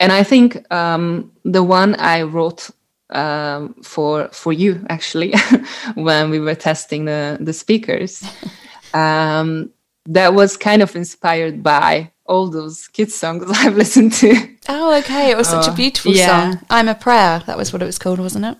and 0.00 0.12
I 0.12 0.24
think 0.24 0.72
um, 0.72 1.30
the 1.44 1.62
one 1.62 1.94
I 1.96 2.22
wrote 2.22 2.70
um, 3.10 3.74
for 3.82 4.28
for 4.32 4.52
you 4.52 4.84
actually 4.88 5.34
when 5.94 6.30
we 6.30 6.40
were 6.40 6.54
testing 6.54 7.04
the 7.04 7.36
the 7.38 7.52
speakers, 7.52 8.24
um, 8.94 9.70
that 10.06 10.34
was 10.34 10.56
kind 10.56 10.82
of 10.82 10.96
inspired 10.96 11.62
by 11.62 12.10
all 12.24 12.48
those 12.48 12.88
kids 12.88 13.14
songs 13.14 13.44
I've 13.54 13.76
listened 13.76 14.14
to. 14.14 14.56
Oh, 14.68 14.98
okay! 14.98 15.30
It 15.30 15.36
was 15.36 15.48
such 15.48 15.68
a 15.68 15.72
uh, 15.72 15.76
beautiful 15.76 16.12
yeah. 16.12 16.26
song. 16.26 16.66
"I'm 16.70 16.88
a 16.88 16.94
Prayer." 16.94 17.42
That 17.46 17.58
was 17.58 17.72
what 17.72 17.82
it 17.82 17.86
was 17.86 17.98
called, 17.98 18.18
wasn't 18.18 18.46
it? 18.46 18.58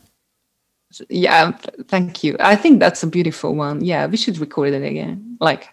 Yeah, 1.08 1.52
thank 1.86 2.24
you. 2.24 2.36
I 2.40 2.56
think 2.56 2.80
that's 2.80 3.02
a 3.02 3.06
beautiful 3.06 3.54
one. 3.54 3.82
Yeah, 3.82 4.06
we 4.06 4.16
should 4.16 4.38
record 4.38 4.74
it 4.74 4.82
again. 4.82 5.38
Like 5.40 5.68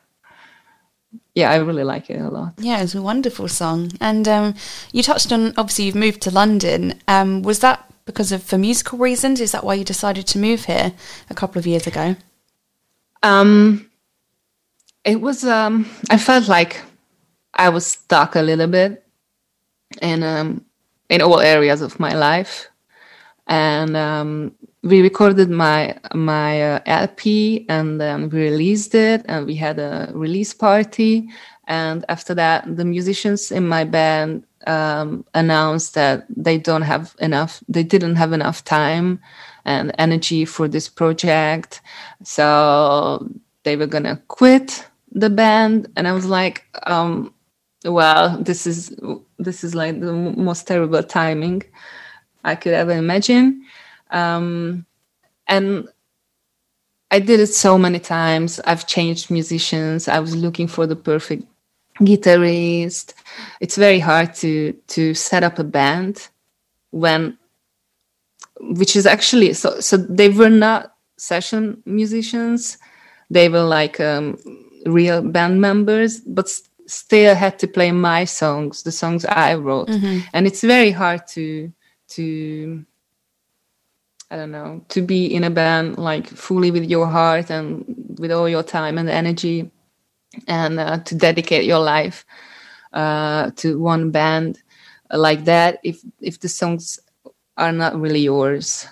yeah, 1.38 1.51
I 1.51 1.58
really 1.58 1.84
like 1.84 2.10
it 2.10 2.20
a 2.20 2.29
lot. 2.29 2.53
Yeah, 2.58 2.82
it's 2.82 2.96
a 2.96 3.01
wonderful 3.01 3.48
song. 3.48 3.91
And 4.01 4.27
um, 4.27 4.56
you 4.91 5.03
touched 5.03 5.32
on 5.32 5.53
obviously 5.56 5.86
you've 5.86 5.94
moved 5.94 6.22
to 6.22 6.32
London. 6.32 7.00
Um, 7.08 7.44
was 7.44 7.60
that 7.60 7.88
because 8.06 8.32
of 8.32 8.41
for 8.41 8.58
musical 8.58 8.98
reasons? 8.98 9.39
Is 9.39 9.51
that 9.51 9.63
why 9.63 9.75
you 9.75 9.84
decided 9.84 10.25
to 10.27 10.39
move 10.39 10.65
here 10.65 10.94
a 11.29 11.36
couple 11.36 11.60
of 11.60 11.67
years 11.67 11.86
ago? 11.86 12.15
Um, 13.22 13.88
it 15.06 15.22
was. 15.22 15.44
Um, 15.44 15.88
I 16.10 16.17
felt 16.17 16.48
like 16.48 16.82
I 17.53 17.70
was 17.70 17.86
stuck 17.86 18.36
a 18.36 18.41
little 18.41 18.65
bit 18.65 19.06
in 20.01 20.24
um, 20.24 20.65
in 21.08 21.22
all 21.22 21.39
areas 21.39 21.84
of 21.84 22.00
my 22.00 22.15
life, 22.15 22.67
and 23.46 23.96
um, 23.96 24.56
we 24.88 25.01
recorded 25.01 25.50
my 25.50 25.98
my 26.13 26.62
uh, 26.62 26.79
LP 26.86 27.65
and 27.67 28.00
then 28.00 28.29
we 28.29 28.39
released 28.39 28.96
it 28.96 29.25
and 29.27 29.46
we 29.46 29.56
had 29.56 29.79
a 29.79 30.10
release 30.13 30.53
party. 30.53 31.27
And 31.67 32.06
after 32.08 32.34
that 32.36 32.77
the 32.77 32.86
musicians 32.86 33.51
in 33.51 33.67
my 33.67 33.84
band 33.84 34.46
um, 34.65 35.25
announced 35.34 35.94
that 35.96 36.25
they 36.29 36.58
don't 36.58 36.84
have 36.84 37.15
enough 37.20 37.62
they 37.67 37.84
didn't 37.84 38.15
have 38.15 38.34
enough 38.34 38.63
time 38.63 39.20
and 39.65 39.94
energy 39.98 40.46
for 40.46 40.67
this 40.67 40.88
project. 40.88 41.82
So 42.24 43.29
they 43.63 43.75
were 43.75 43.88
gonna 43.88 44.22
quit 44.29 44.88
the 45.12 45.29
band. 45.29 45.91
And 45.98 46.08
i 46.08 46.13
was 46.13 46.25
like 46.25 46.65
um, 46.84 47.34
well 47.84 48.38
this 48.41 48.65
is 48.65 48.96
this 49.38 49.63
is 49.63 49.75
like 49.75 50.00
the 50.00 50.13
most 50.13 50.67
terrible 50.67 51.03
timing 51.03 51.63
i 52.44 52.56
could 52.56 52.74
ever 52.74 52.91
imagine 52.91 53.63
um, 54.12 54.86
and 55.48 55.88
I 57.10 57.20
did 57.20 57.40
it 57.40 57.48
so 57.48 57.78
many 57.78 58.00
times. 58.00 58.60
I've 58.66 58.88
changed 58.88 59.32
musicians. 59.32 60.08
I 60.08 60.20
was 60.20 60.36
looking 60.36 60.68
for 60.68 60.86
the 60.86 60.96
perfect 60.96 61.44
guitarist. 62.00 63.14
It's 63.60 63.78
very 63.78 64.00
hard 64.00 64.34
to 64.36 64.74
to 64.88 65.14
set 65.14 65.44
up 65.44 65.60
a 65.60 65.64
band 65.64 66.28
when, 66.92 67.38
which 68.60 68.96
is 68.96 69.06
actually 69.06 69.54
so. 69.54 69.80
So 69.80 69.98
they 69.98 70.30
were 70.30 70.50
not 70.50 70.94
session 71.18 71.82
musicians. 71.86 72.78
They 73.30 73.50
were 73.50 73.64
like 73.64 74.00
um, 74.00 74.38
real 74.86 75.22
band 75.22 75.62
members, 75.62 76.20
but 76.20 76.50
still 76.88 77.36
had 77.36 77.60
to 77.60 77.68
play 77.68 77.92
my 77.92 78.26
songs, 78.26 78.84
the 78.84 78.92
songs 78.92 79.26
I 79.26 79.56
wrote, 79.56 79.90
mm-hmm. 79.90 80.20
and 80.34 80.48
it's 80.48 80.62
very 80.62 80.92
hard 80.92 81.28
to 81.28 81.72
to 82.10 82.86
I 84.29 84.36
don't 84.36 84.51
know, 84.51 84.84
to 84.89 85.01
be 85.01 85.25
in 85.34 85.43
a 85.46 85.50
band 85.50 85.98
like 85.98 86.27
fully 86.27 86.72
with 86.72 86.84
your 86.86 87.07
heart 87.07 87.50
and 87.50 87.86
with 88.19 88.31
all 88.31 88.50
your 88.50 88.63
time 88.63 88.98
and 88.98 89.10
energy, 89.10 89.72
and 90.48 90.79
uh, 90.79 91.00
to 91.00 91.15
dedicate 91.15 91.65
your 91.65 91.79
life 91.79 92.25
uh, 92.93 93.51
to 93.57 93.79
one 93.79 94.12
band 94.12 94.60
like 95.12 95.46
that. 95.46 95.79
If 95.84 96.01
if 96.19 96.39
the 96.41 96.50
songs 96.50 97.00
are 97.57 97.72
not 97.72 98.00
really 98.00 98.19
yours, 98.22 98.88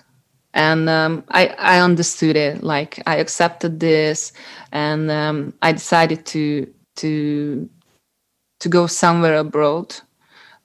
and 0.54 0.90
um, 0.90 1.26
I 1.30 1.48
I 1.60 1.80
understood 1.82 2.38
it. 2.38 2.64
Like 2.64 3.02
I 3.06 3.18
accepted 3.18 3.82
this, 3.82 4.32
and 4.72 5.12
um, 5.12 5.54
I 5.62 5.74
decided 5.74 6.26
to 6.28 6.74
to 6.98 7.70
to 8.62 8.70
go 8.70 8.88
somewhere 8.88 9.36
abroad 9.36 9.96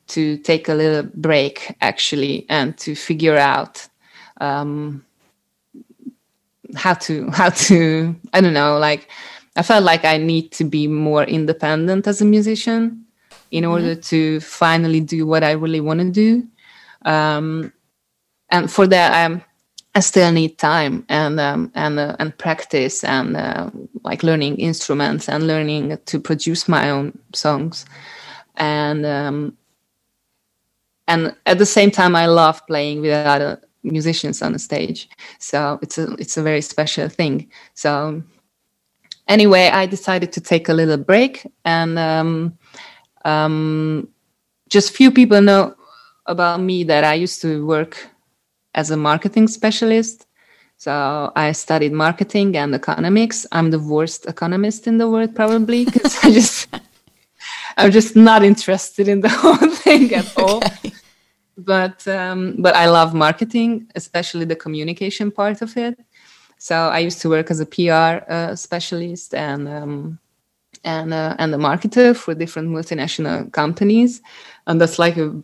to 0.09 0.39
take 0.39 0.69
a 0.69 0.75
little 0.75 1.11
break 1.15 1.77
actually 1.81 2.47
and 2.49 2.79
to 2.79 2.95
figure 2.95 3.37
out 3.37 3.89
um, 4.41 5.05
how 6.75 6.95
to 6.95 7.31
how 7.33 7.51
to 7.51 8.15
I 8.33 8.41
don't 8.41 8.55
know 8.55 8.79
like 8.79 9.09
I 9.57 9.63
felt 9.63 9.85
like 9.85 10.05
I 10.05 10.17
need 10.17 10.53
to 10.53 10.65
be 10.65 10.87
more 10.87 11.25
independent 11.25 12.07
as 12.07 12.21
a 12.21 12.25
musician 12.25 13.05
in 13.51 13.65
mm-hmm. 13.65 13.73
order 13.73 13.95
to 13.95 14.41
finally 14.41 15.01
do 15.01 15.27
what 15.27 15.43
I 15.43 15.53
really 15.53 15.81
want 15.81 16.01
to 16.01 16.11
do. 16.11 16.47
Um, 17.05 17.73
and 18.51 18.71
for 18.71 18.87
that, 18.87 19.13
I'm, 19.13 19.43
I 19.95 20.01
still 20.01 20.31
need 20.31 20.57
time 20.57 21.05
and 21.09 21.41
um, 21.41 21.73
and 21.75 21.99
uh, 21.99 22.15
and 22.21 22.37
practice 22.39 23.03
and 23.03 23.37
uh, 23.37 23.71
like 24.05 24.23
learning 24.23 24.59
instruments 24.59 25.29
and 25.29 25.49
learning 25.49 25.99
to 26.07 26.21
produce 26.21 26.69
my 26.69 26.91
own 26.91 27.19
songs. 27.35 27.87
And 28.55 29.05
um, 29.05 29.57
and 31.09 31.35
at 31.45 31.59
the 31.59 31.67
same 31.67 31.91
time, 31.91 32.15
I 32.15 32.27
love 32.27 32.65
playing 32.69 33.01
with 33.01 33.13
other 33.13 33.61
musicians 33.83 34.43
on 34.43 34.53
the 34.53 34.59
stage. 34.59 35.09
So 35.39 35.79
it's 35.83 35.99
a 35.99 36.13
it's 36.15 36.37
a 36.37 36.43
very 36.43 36.61
special 36.61 37.09
thing. 37.09 37.51
So 37.75 38.23
anyway, 39.29 39.69
I 39.69 39.87
decided 39.87 40.33
to 40.33 40.41
take 40.41 40.69
a 40.69 40.75
little 40.75 40.99
break, 40.99 41.47
and 41.65 41.99
um, 41.99 42.59
um, 43.25 44.09
just 44.69 44.95
few 44.95 45.11
people 45.11 45.41
know 45.41 45.75
about 46.27 46.61
me 46.61 46.85
that 46.85 47.05
I 47.05 47.15
used 47.15 47.41
to 47.43 47.67
work 47.67 48.09
as 48.75 48.91
a 48.91 48.97
marketing 48.97 49.49
specialist. 49.49 50.27
So 50.77 51.31
I 51.37 51.53
studied 51.53 51.93
marketing 51.93 52.57
and 52.57 52.75
economics. 52.75 53.47
I'm 53.53 53.71
the 53.71 53.79
worst 53.79 54.27
economist 54.27 54.87
in 54.87 54.97
the 54.97 55.11
world, 55.11 55.35
probably, 55.35 55.85
because 55.85 56.17
I 56.25 56.31
just 56.31 56.69
I'm 57.77 57.91
just 57.91 58.17
not 58.17 58.43
interested 58.43 59.09
in 59.09 59.21
the 59.21 59.29
whole 59.29 59.71
thing 59.71 60.15
at 60.15 60.37
all 60.39 60.63
but 61.65 62.07
um, 62.09 62.57
but 62.59 62.75
I 62.75 62.87
love 62.87 63.15
marketing, 63.15 63.91
especially 63.95 64.45
the 64.45 64.57
communication 64.57 65.31
part 65.31 65.63
of 65.63 65.77
it. 65.77 65.99
So 66.59 66.75
I 66.75 66.99
used 66.99 67.21
to 67.23 67.29
work 67.29 67.51
as 67.51 67.61
a 67.61 67.67
PR 67.67 68.31
uh, 68.31 68.55
specialist 68.55 69.35
and 69.35 69.69
um, 69.69 70.19
and 70.85 71.13
uh, 71.13 71.37
and 71.39 71.55
a 71.55 71.59
marketer 71.59 72.17
for 72.17 72.35
different 72.35 72.69
multinational 72.69 73.51
companies, 73.53 74.23
and 74.67 74.81
that's 74.81 74.99
like 74.99 75.17
a, 75.17 75.41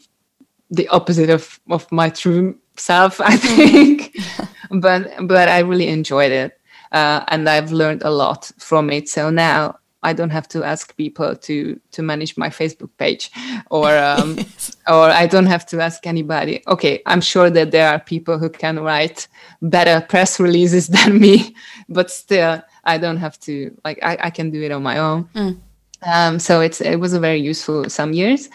the 0.71 0.89
opposite 0.89 1.31
of 1.31 1.61
of 1.71 1.91
my 1.91 2.11
true 2.11 2.59
self, 2.77 3.21
I 3.21 3.37
think. 3.37 4.17
but 4.71 5.11
but 5.27 5.49
I 5.49 5.61
really 5.61 5.89
enjoyed 5.89 6.33
it, 6.33 6.61
uh, 6.93 7.25
and 7.29 7.49
I've 7.49 7.73
learned 7.73 8.03
a 8.03 8.11
lot 8.11 8.51
from 8.59 8.91
it. 8.91 9.09
So 9.09 9.31
now 9.31 9.79
I 10.07 10.13
don't 10.13 10.31
have 10.31 10.47
to 10.49 10.63
ask 10.63 10.97
people 10.97 11.35
to 11.35 11.81
to 11.91 12.03
manage 12.03 12.37
my 12.37 12.49
Facebook 12.49 12.91
page, 12.97 13.31
or 13.71 13.91
um, 14.11 14.39
or 14.87 15.11
I 15.23 15.27
don't 15.27 15.51
have 15.55 15.67
to 15.67 15.81
ask 15.81 16.07
anybody. 16.07 16.63
Okay, 16.67 17.03
I'm 17.07 17.21
sure 17.21 17.51
that 17.51 17.71
there 17.73 17.89
are 17.89 17.99
people 17.99 18.39
who 18.39 18.49
can 18.49 18.79
write 18.79 19.29
better 19.61 20.01
press 20.09 20.39
releases 20.39 20.87
than 20.97 21.19
me, 21.19 21.55
but 21.89 22.11
still, 22.11 22.63
I 22.85 22.99
don't 22.99 23.19
have 23.19 23.37
to. 23.41 23.77
Like, 23.85 23.99
I, 24.03 24.17
I 24.29 24.31
can 24.31 24.51
do 24.51 24.63
it 24.63 24.73
on 24.73 24.83
my 24.83 24.99
own. 24.99 25.29
Mm. 25.35 25.59
Um, 26.03 26.39
so 26.39 26.61
it's 26.61 26.81
it 26.81 27.01
was 27.01 27.13
a 27.13 27.21
very 27.21 27.41
useful 27.41 27.91
some 27.91 28.13
years. 28.13 28.49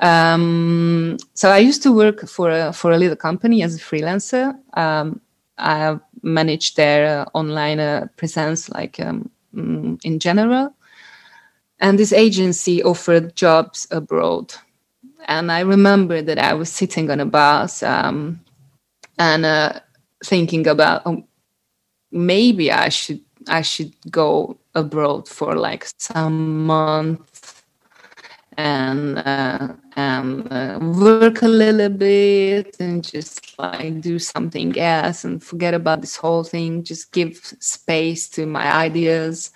Um, 0.00 1.16
so 1.34 1.50
I 1.50 1.58
used 1.58 1.82
to 1.82 1.92
work 1.92 2.28
for 2.28 2.50
a, 2.50 2.72
for 2.72 2.92
a 2.92 2.98
little 2.98 3.16
company 3.16 3.62
as 3.62 3.74
a 3.74 3.78
freelancer. 3.78 4.54
Um, 4.74 5.20
I 5.58 5.98
managed 6.22 6.76
their 6.76 7.20
uh, 7.20 7.24
online 7.34 7.80
uh, 7.80 8.06
presence, 8.16 8.68
like 8.68 9.00
um, 9.00 9.30
mm, 9.54 9.98
in 10.04 10.18
general 10.18 10.75
and 11.78 11.98
this 11.98 12.12
agency 12.12 12.82
offered 12.82 13.36
jobs 13.36 13.86
abroad. 13.90 14.54
And 15.28 15.50
i 15.50 15.60
remember 15.60 16.22
that 16.22 16.38
i 16.38 16.54
was 16.54 16.70
sitting 16.70 17.10
on 17.10 17.20
a 17.20 17.26
bus 17.26 17.82
um, 17.82 18.40
and 19.18 19.44
uh, 19.44 19.80
thinking 20.24 20.66
about 20.68 21.02
oh, 21.04 21.24
maybe 22.12 22.70
i 22.70 22.88
should 22.88 23.20
i 23.48 23.60
should 23.62 23.92
go 24.10 24.56
abroad 24.74 25.28
for 25.28 25.56
like 25.56 25.86
some 25.98 26.64
month 26.64 27.46
and 28.56 29.18
uh, 29.18 29.68
and 29.96 30.50
uh, 30.50 30.78
work 30.80 31.42
a 31.42 31.48
little 31.48 31.88
bit 31.88 32.76
and 32.80 33.04
just 33.04 33.58
like 33.58 34.00
do 34.00 34.18
something 34.18 34.78
else 34.78 35.24
and 35.24 35.42
forget 35.42 35.74
about 35.74 36.00
this 36.00 36.16
whole 36.16 36.44
thing. 36.44 36.82
Just 36.82 37.12
give 37.12 37.36
space 37.60 38.28
to 38.30 38.46
my 38.46 38.74
ideas. 38.74 39.50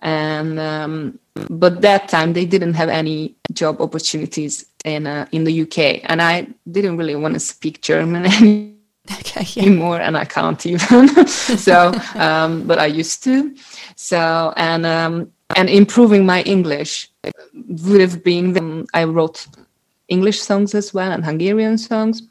And 0.00 0.58
um, 0.58 1.18
but 1.34 1.80
that 1.80 2.08
time 2.08 2.32
they 2.32 2.44
didn't 2.44 2.74
have 2.74 2.88
any 2.88 3.34
job 3.52 3.80
opportunities 3.80 4.66
in 4.84 5.06
uh, 5.06 5.26
in 5.32 5.44
the 5.44 5.62
UK, 5.62 6.00
and 6.04 6.20
I 6.20 6.48
didn't 6.70 6.96
really 6.96 7.14
want 7.14 7.34
to 7.34 7.40
speak 7.40 7.80
German 7.80 8.26
any, 8.38 8.74
okay, 9.10 9.46
yeah. 9.54 9.62
anymore, 9.62 10.00
and 10.00 10.16
I 10.16 10.24
can't 10.24 10.64
even. 10.66 11.08
so, 11.26 11.92
um, 12.14 12.66
but 12.66 12.78
I 12.78 12.86
used 12.86 13.24
to. 13.24 13.54
So 13.96 14.52
and 14.56 14.84
um, 14.84 15.32
and 15.56 15.68
improving 15.70 16.26
my 16.26 16.42
English 16.42 17.10
would 17.54 18.00
have 18.00 18.22
been. 18.22 18.56
Um, 18.56 18.86
I 18.92 19.04
wrote 19.04 19.46
English 20.08 20.42
songs 20.42 20.74
as 20.74 20.92
well 20.92 21.10
and 21.10 21.24
Hungarian 21.24 21.78
songs, 21.78 22.22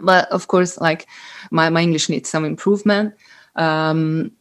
but 0.00 0.28
of 0.30 0.48
course, 0.48 0.78
like 0.80 1.06
my 1.50 1.70
my 1.70 1.82
English 1.82 2.08
needs 2.08 2.28
some 2.28 2.44
improvement. 2.44 3.14
Um, 3.56 4.32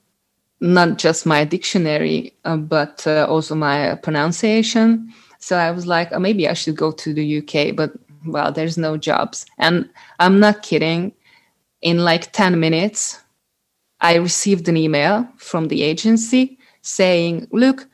not 0.63 0.97
just 0.97 1.25
my 1.25 1.43
dictionary, 1.43 2.33
uh, 2.45 2.55
but 2.55 3.05
uh, 3.05 3.27
also 3.29 3.53
my 3.53 3.95
pronunciation. 3.95 5.13
So 5.39 5.57
I 5.57 5.71
was 5.71 5.85
like, 5.85 6.09
oh, 6.13 6.19
maybe 6.19 6.47
I 6.47 6.53
should 6.53 6.77
go 6.77 6.93
to 6.93 7.13
the 7.13 7.39
UK, 7.39 7.75
but 7.75 7.91
well, 8.25 8.49
there's 8.53 8.77
no 8.77 8.95
jobs. 8.95 9.45
And 9.57 9.89
I'm 10.19 10.39
not 10.39 10.63
kidding. 10.63 11.11
In 11.81 11.97
like 12.05 12.31
10 12.31 12.61
minutes, 12.61 13.19
I 13.99 14.15
received 14.15 14.69
an 14.69 14.77
email 14.77 15.27
from 15.35 15.67
the 15.67 15.83
agency 15.83 16.57
saying, 16.81 17.49
look, 17.51 17.85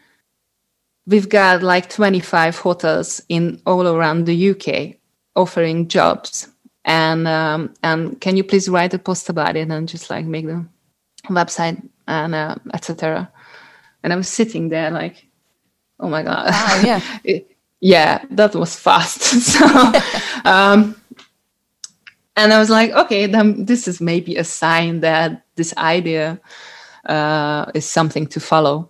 we've 1.08 1.28
got 1.28 1.64
like 1.64 1.90
25 1.90 2.60
hotels 2.60 3.20
in 3.30 3.60
all 3.66 3.88
around 3.88 4.26
the 4.26 4.52
UK 4.52 4.98
offering 5.36 5.88
jobs. 5.88 6.48
And 6.86 7.28
um, 7.28 7.74
and 7.82 8.22
can 8.22 8.38
you 8.38 8.44
please 8.44 8.70
write 8.70 8.94
a 8.94 9.00
post 9.00 9.28
about 9.28 9.56
it 9.56 9.70
and 9.70 9.88
just 9.88 10.12
like 10.12 10.26
make 10.26 10.46
the 10.46 10.64
website 11.30 11.82
and 12.10 12.36
uh, 12.36 12.56
etc. 12.74 13.32
And 14.04 14.12
I 14.12 14.16
was 14.16 14.28
sitting 14.28 14.70
there 14.70 14.92
like, 14.92 15.28
oh 16.00 16.10
my 16.10 16.24
god, 16.24 16.52
wow, 16.52 16.82
yeah, 16.84 17.02
it, 17.24 17.56
yeah, 17.80 18.26
that 18.32 18.56
was 18.56 18.76
fast. 18.76 19.22
so, 19.22 19.66
um, 20.46 20.96
and 22.36 22.54
I 22.54 22.60
was 22.60 22.70
like, 22.70 22.92
okay, 22.92 23.26
then 23.28 23.66
this 23.66 23.88
is 23.88 24.02
maybe 24.02 24.36
a 24.36 24.44
sign 24.44 25.02
that 25.02 25.46
this 25.56 25.76
idea 25.78 26.40
uh, 27.06 27.66
is 27.74 27.86
something 27.86 28.28
to 28.28 28.40
follow. 28.40 28.90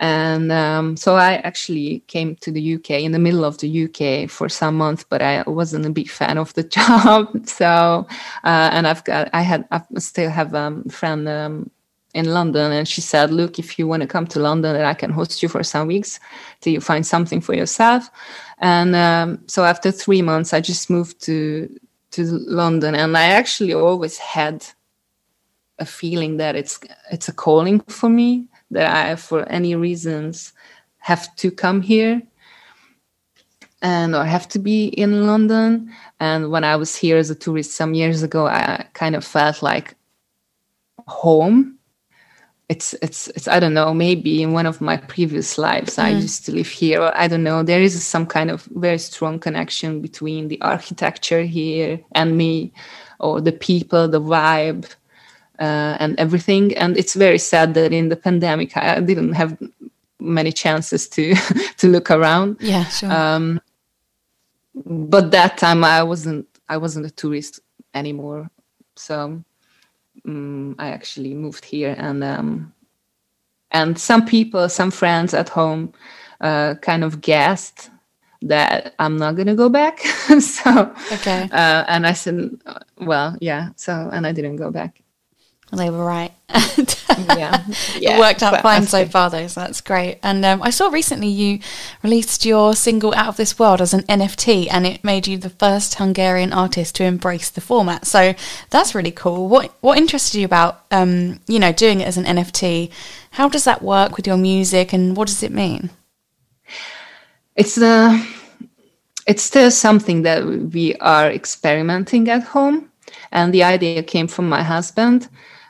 And 0.00 0.50
um, 0.50 0.96
so 0.96 1.14
I 1.14 1.34
actually 1.36 2.00
came 2.08 2.34
to 2.36 2.50
the 2.50 2.74
UK 2.74 2.90
in 2.90 3.12
the 3.12 3.18
middle 3.18 3.44
of 3.44 3.58
the 3.58 3.84
UK 3.84 4.28
for 4.28 4.48
some 4.48 4.76
months, 4.76 5.04
but 5.08 5.22
I 5.22 5.42
wasn't 5.46 5.86
a 5.86 5.90
big 5.90 6.08
fan 6.08 6.36
of 6.36 6.52
the 6.54 6.64
job. 6.64 7.46
So, 7.46 8.06
uh, 8.44 8.70
and 8.72 8.86
I've 8.86 9.04
got, 9.04 9.30
I 9.32 9.42
had, 9.42 9.66
I 9.70 9.82
still 9.98 10.30
have 10.30 10.54
um, 10.54 10.84
a 10.86 10.92
friend 10.92 11.28
um, 11.28 11.70
in 12.14 12.32
London, 12.32 12.72
and 12.72 12.88
she 12.88 13.00
said, 13.00 13.30
"Look, 13.30 13.58
if 13.58 13.78
you 13.78 13.86
want 13.86 14.02
to 14.02 14.06
come 14.06 14.26
to 14.28 14.40
London, 14.40 14.76
I 14.76 14.94
can 14.94 15.10
host 15.10 15.42
you 15.42 15.48
for 15.48 15.62
some 15.62 15.88
weeks 15.88 16.20
till 16.60 16.72
you 16.72 16.80
find 16.80 17.06
something 17.06 17.40
for 17.40 17.54
yourself." 17.54 18.10
And 18.58 18.94
um, 18.94 19.38
so 19.46 19.64
after 19.64 19.90
three 19.90 20.22
months, 20.22 20.52
I 20.52 20.60
just 20.60 20.90
moved 20.90 21.20
to 21.24 21.68
to 22.12 22.22
London, 22.46 22.94
and 22.94 23.16
I 23.16 23.24
actually 23.24 23.74
always 23.74 24.18
had 24.18 24.64
a 25.78 25.84
feeling 25.84 26.36
that 26.38 26.56
it's 26.56 26.80
it's 27.10 27.28
a 27.28 27.32
calling 27.32 27.80
for 27.80 28.08
me 28.08 28.46
that 28.70 28.94
I, 28.94 29.16
for 29.16 29.48
any 29.48 29.74
reasons, 29.74 30.52
have 30.98 31.34
to 31.36 31.50
come 31.50 31.82
here 31.82 32.22
and 33.82 34.14
or 34.14 34.24
have 34.24 34.48
to 34.48 34.58
be 34.58 34.86
in 34.86 35.26
London. 35.26 35.92
And 36.18 36.50
when 36.50 36.64
I 36.64 36.76
was 36.76 36.96
here 36.96 37.18
as 37.18 37.30
a 37.30 37.34
tourist 37.34 37.72
some 37.74 37.92
years 37.92 38.22
ago, 38.22 38.46
I 38.46 38.86
kind 38.94 39.14
of 39.14 39.24
felt 39.24 39.62
like 39.62 39.94
home. 41.06 41.78
It's 42.68 42.94
it's 43.02 43.28
it's 43.28 43.46
I 43.46 43.60
don't 43.60 43.74
know. 43.74 43.92
Maybe 43.92 44.42
in 44.42 44.52
one 44.52 44.64
of 44.66 44.80
my 44.80 44.96
previous 44.96 45.58
lives, 45.58 45.96
mm. 45.96 46.04
I 46.04 46.08
used 46.10 46.46
to 46.46 46.52
live 46.52 46.68
here. 46.68 47.02
Or 47.02 47.16
I 47.16 47.28
don't 47.28 47.42
know. 47.42 47.62
There 47.62 47.82
is 47.82 48.02
some 48.04 48.26
kind 48.26 48.50
of 48.50 48.64
very 48.74 48.98
strong 48.98 49.38
connection 49.38 50.00
between 50.00 50.48
the 50.48 50.60
architecture 50.62 51.42
here 51.42 52.00
and 52.12 52.38
me, 52.38 52.72
or 53.20 53.40
the 53.40 53.52
people, 53.52 54.08
the 54.08 54.20
vibe 54.20 54.86
uh, 55.58 55.96
and 56.00 56.18
everything. 56.18 56.76
And 56.76 56.96
it's 56.96 57.14
very 57.14 57.38
sad 57.38 57.74
that 57.74 57.92
in 57.92 58.08
the 58.08 58.16
pandemic 58.16 58.76
I 58.76 59.00
didn't 59.00 59.34
have 59.34 59.58
many 60.18 60.52
chances 60.52 61.08
to 61.10 61.34
to 61.76 61.88
look 61.88 62.10
around. 62.10 62.56
Yeah, 62.60 62.84
sure. 62.84 63.12
Um, 63.12 63.60
but 64.74 65.30
that 65.30 65.58
time 65.58 65.84
I 65.84 66.02
wasn't 66.02 66.46
I 66.68 66.78
wasn't 66.78 67.06
a 67.06 67.10
tourist 67.10 67.60
anymore, 67.94 68.50
so 68.96 69.44
um, 70.26 70.74
I 70.78 70.88
actually 70.88 71.34
moved 71.34 71.64
here 71.64 71.94
and 71.98 72.24
um, 72.24 72.72
and 73.70 73.98
some 73.98 74.24
people, 74.24 74.68
some 74.68 74.90
friends 74.90 75.34
at 75.34 75.48
home, 75.48 75.92
uh, 76.40 76.74
kind 76.76 77.02
of 77.04 77.20
guessed 77.20 77.90
that 78.42 78.94
I'm 78.98 79.16
not 79.16 79.36
gonna 79.36 79.54
go 79.54 79.68
back. 79.68 80.00
so 80.40 80.94
okay, 81.12 81.48
uh, 81.52 81.84
and 81.88 82.06
I 82.06 82.12
said, 82.12 82.50
well, 82.98 83.36
yeah. 83.40 83.70
So 83.76 84.10
and 84.12 84.26
I 84.26 84.32
didn't 84.32 84.56
go 84.56 84.70
back. 84.70 85.03
They 85.76 85.90
were 85.90 86.04
right. 86.04 86.32
yeah. 87.18 87.64
yeah. 87.98 88.16
It 88.16 88.18
worked 88.18 88.42
out 88.42 88.62
fine 88.62 88.86
so 88.86 89.06
far, 89.06 89.30
though, 89.30 89.46
so 89.46 89.60
that's 89.60 89.80
great. 89.80 90.18
And 90.22 90.44
um, 90.44 90.62
I 90.62 90.70
saw 90.70 90.88
recently 90.88 91.28
you 91.28 91.60
released 92.02 92.44
your 92.44 92.74
single 92.74 93.14
Out 93.14 93.28
of 93.28 93.36
This 93.36 93.58
World 93.58 93.80
as 93.80 93.94
an 93.94 94.02
NFT, 94.02 94.68
and 94.70 94.86
it 94.86 95.02
made 95.04 95.26
you 95.26 95.38
the 95.38 95.50
first 95.50 95.94
Hungarian 95.94 96.52
artist 96.52 96.96
to 96.96 97.04
embrace 97.04 97.50
the 97.50 97.60
format. 97.60 98.06
So 98.06 98.34
that's 98.70 98.94
really 98.94 99.10
cool. 99.10 99.48
What 99.48 99.74
what 99.80 99.98
interested 99.98 100.38
you 100.38 100.44
about, 100.44 100.84
um, 100.90 101.40
you 101.46 101.58
know, 101.58 101.72
doing 101.72 102.00
it 102.00 102.08
as 102.08 102.16
an 102.16 102.24
NFT? 102.24 102.90
How 103.32 103.48
does 103.48 103.64
that 103.64 103.82
work 103.82 104.16
with 104.16 104.26
your 104.26 104.36
music, 104.36 104.92
and 104.92 105.16
what 105.16 105.28
does 105.28 105.42
it 105.42 105.52
mean? 105.52 105.90
It's 107.56 107.78
uh, 107.78 108.22
it's 109.26 109.42
still 109.42 109.70
something 109.70 110.22
that 110.22 110.44
we 110.44 110.94
are 110.96 111.30
experimenting 111.30 112.28
at 112.28 112.42
home, 112.42 112.90
and 113.32 113.52
the 113.52 113.64
idea 113.64 114.02
came 114.02 114.28
from 114.28 114.48
my 114.48 114.62
husband 114.62 115.28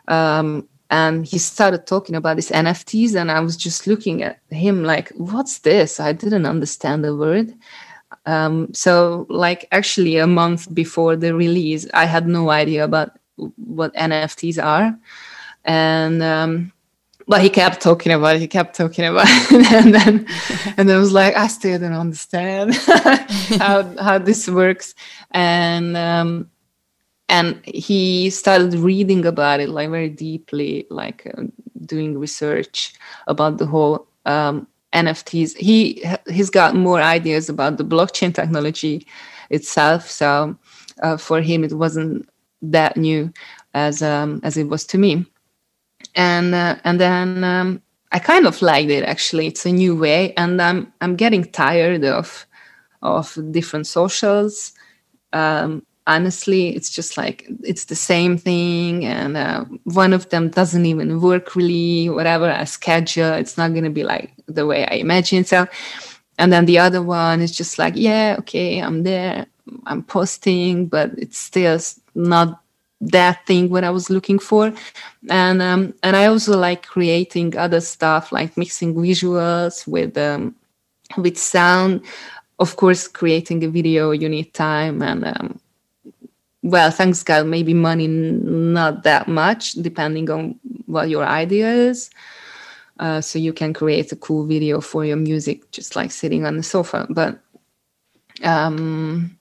um, 0.09 0.69
and 0.91 1.27
he 1.27 1.39
started 1.39 1.87
talking 1.87 2.15
about 2.15 2.37
these 2.37 2.51
NFTs, 2.51 3.15
and 3.15 3.31
I 3.31 3.41
was 3.41 3.57
just 3.57 3.87
looking 3.87 4.23
at 4.23 4.39
him 4.51 4.85
like, 4.85 5.11
"What's 5.17 5.59
this?" 5.61 5.99
I 5.99 6.13
didn't 6.13 6.47
understand 6.47 7.05
the 7.05 7.17
word. 7.17 7.55
Um, 8.27 8.73
so, 8.73 9.27
like, 9.29 9.67
actually, 9.73 10.19
a 10.19 10.27
month 10.27 10.73
before 10.73 11.17
the 11.17 11.35
release, 11.35 11.87
I 11.95 12.05
had 12.05 12.29
no 12.29 12.51
idea 12.51 12.85
about 12.85 13.19
what 13.57 13.95
NFTs 13.95 14.63
are, 14.63 14.97
and 15.65 16.23
um, 16.23 16.73
but 17.27 17.43
he 17.43 17.49
kept 17.49 17.81
talking 17.81 18.13
about 18.13 18.37
it. 18.37 18.41
He 18.41 18.49
kept 18.49 18.77
talking 18.77 19.07
about 19.07 19.27
it, 19.29 19.73
and 19.73 19.95
then 19.95 20.27
and 20.77 20.91
I 20.91 20.99
was 20.99 21.13
like, 21.13 21.35
I 21.37 21.49
still 21.49 21.79
don't 21.79 21.93
understand 21.93 22.75
how 23.59 23.83
how 23.97 24.19
this 24.19 24.49
works, 24.49 24.95
and 25.31 25.97
um, 25.97 26.51
and 27.29 27.61
he 27.65 28.31
started 28.31 28.75
reading 28.75 29.25
about 29.25 29.61
it 29.61 29.69
like 29.69 29.91
very 29.91 30.09
deeply 30.09 30.87
like 30.91 31.31
uh, 31.37 31.43
doing 31.87 32.19
research 32.19 32.95
about 33.27 33.59
the 33.59 33.67
whole 33.67 34.07
um, 34.27 34.67
nfts 34.93 35.57
he 35.57 36.05
he's 36.29 36.51
got 36.51 36.75
more 36.75 37.01
ideas 37.01 37.49
about 37.49 37.77
the 37.77 37.85
blockchain 37.85 38.35
technology 38.35 39.07
itself 39.51 40.09
so 40.09 40.57
uh, 41.03 41.17
for 41.17 41.41
him 41.41 41.65
it 41.65 41.73
wasn't 41.73 42.29
that 42.63 42.97
new 42.97 43.33
as 43.75 44.03
um, 44.03 44.41
as 44.43 44.57
it 44.57 44.69
was 44.69 44.85
to 44.87 44.99
me. 44.99 45.27
And 46.15 46.55
uh, 46.55 46.77
and 46.85 47.01
then 47.01 47.45
um, 47.45 47.83
i 48.13 48.19
kind 48.19 48.47
of 48.47 48.63
liked 48.63 48.91
it 48.91 49.05
actually. 49.05 49.47
It's 49.49 49.67
a 49.67 49.73
new 49.73 49.97
way 49.97 50.33
and 50.35 50.61
i'm 50.63 50.93
i'm 51.01 51.17
getting 51.17 51.45
tired 51.45 52.05
of 52.05 52.47
of 53.03 53.37
different 53.51 53.87
socials. 53.87 54.73
Um, 55.33 55.85
honestly 56.07 56.75
it's 56.77 56.91
just 56.91 57.17
like 57.17 57.47
it's 57.63 57.87
the 57.87 57.95
same 57.95 58.37
thing 58.37 59.05
and 59.05 59.37
uh, 59.37 59.65
one 59.85 60.13
of 60.13 60.29
them 60.29 60.51
doesn't 60.51 60.85
even 60.87 61.21
work 61.21 61.57
really 61.57 62.09
whatever 62.11 62.51
i 62.51 62.65
schedule. 62.65 63.33
It's 63.33 63.57
not 63.57 63.73
going 63.73 63.85
to 63.85 63.91
be 63.91 64.05
like 64.05 64.33
the 64.47 64.67
way 64.67 64.87
i 64.87 64.95
imagine. 64.97 65.45
So 65.45 65.67
and 66.39 66.53
then 66.53 66.67
the 66.67 66.79
other 66.79 67.01
one 67.03 67.41
is 67.41 67.57
just 67.57 67.79
like 67.79 67.95
yeah 67.97 68.37
okay 68.41 68.81
i'm 68.81 69.03
there 69.05 69.47
i'm 69.87 70.03
posting 70.03 70.87
but 70.87 71.11
it's 71.17 71.39
still 71.39 71.79
not 72.15 72.61
that 73.01 73.47
thing 73.47 73.71
what 73.71 73.85
i 73.85 73.91
was 73.91 74.11
looking 74.11 74.39
for. 74.39 74.73
And 75.31 75.63
um, 75.63 75.95
and 76.03 76.17
i 76.17 76.27
also 76.27 76.59
like 76.59 76.85
creating 76.87 77.57
other 77.57 77.81
stuff 77.81 78.31
like 78.33 78.57
mixing 78.57 78.95
visuals 78.95 79.87
with 79.87 80.19
um, 80.19 80.55
with 81.17 81.39
sound. 81.39 82.03
Of 82.61 82.77
course 82.77 83.09
creating 83.09 83.65
a 83.65 83.69
video 83.69 84.13
you 84.13 84.29
need 84.29 84.55
time 84.55 85.03
and 85.03 85.25
um, 85.25 85.61
well, 86.65 86.91
thanks 86.91 87.23
God, 87.23 87.47
maybe 87.47 87.75
money 87.75 88.09
not 88.09 89.03
that 89.03 89.29
much, 89.29 89.73
depending 89.73 90.31
on 90.31 90.59
what 90.87 91.11
your 91.11 91.25
idea 91.25 91.71
is. 91.71 92.09
Uh, 92.99 93.21
so 93.21 93.39
you 93.39 93.53
can 93.53 93.75
create 93.75 94.11
a 94.13 94.17
cool 94.17 94.47
video 94.47 94.81
for 94.81 95.05
your 95.05 95.17
music, 95.17 95.71
just 95.73 95.95
like 95.95 96.11
sitting 96.11 96.47
on 96.47 96.57
the 96.57 96.63
sofa. 96.63 97.07
But 97.11 97.39
um, 98.43 99.39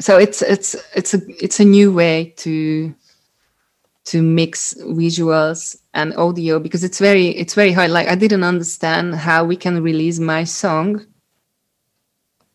so 0.00 0.16
it's 0.16 0.42
it's 0.42 0.76
it's 0.94 1.12
a 1.12 1.20
it's 1.42 1.58
a 1.58 1.64
new 1.64 1.92
way 1.92 2.32
to 2.36 2.94
to 4.04 4.22
mix 4.22 4.74
visuals 4.74 5.76
and 5.92 6.14
audio 6.16 6.60
because 6.60 6.84
it's 6.84 7.00
very 7.00 7.28
it's 7.30 7.54
very 7.54 7.72
hard. 7.72 7.90
Like 7.90 8.06
I 8.06 8.14
didn't 8.14 8.44
understand 8.44 9.16
how 9.16 9.44
we 9.44 9.56
can 9.56 9.82
release 9.82 10.20
my 10.20 10.44
song 10.44 11.04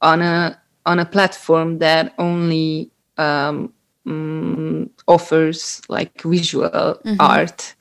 on 0.02 0.22
a 0.22 0.58
on 0.86 1.00
a 1.00 1.06
platform 1.06 1.80
that 1.80 2.14
only 2.18 2.92
um, 3.18 3.74
um, 4.10 4.90
offers 5.08 5.82
like 5.90 6.22
visual 6.22 6.70
mm-hmm. 6.70 7.16
art. 7.20 7.76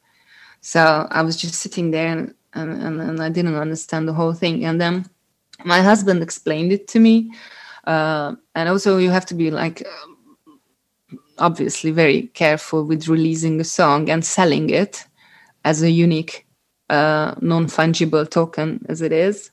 So 0.61 1.07
I 1.11 1.23
was 1.23 1.37
just 1.37 1.55
sitting 1.55 1.91
there 1.91 2.09
and, 2.09 2.35
and, 2.55 3.01
and, 3.01 3.23
I 3.23 3.29
didn't 3.29 3.55
understand 3.55 4.09
the 4.09 4.12
whole 4.12 4.33
thing. 4.33 4.64
And 4.64 4.81
then 4.81 5.07
my 5.64 5.81
husband 5.81 6.23
explained 6.23 6.73
it 6.73 6.88
to 6.88 7.01
me. 7.01 7.33
Uh, 7.85 8.35
and 8.55 8.69
also, 8.69 8.99
you 8.99 9.11
have 9.11 9.27
to 9.27 9.35
be 9.35 9.51
like 9.51 9.87
obviously 11.38 11.91
very 11.91 12.23
careful 12.35 12.85
with 12.85 13.09
releasing 13.09 13.61
a 13.61 13.64
song 13.64 14.11
and 14.11 14.25
selling 14.25 14.71
it 14.71 15.07
as 15.64 15.83
a 15.83 15.91
unique 15.91 16.47
uh, 16.91 17.35
non-fungible 17.41 18.29
token 18.29 18.85
as 18.88 19.01
it 19.01 19.12
is 19.12 19.51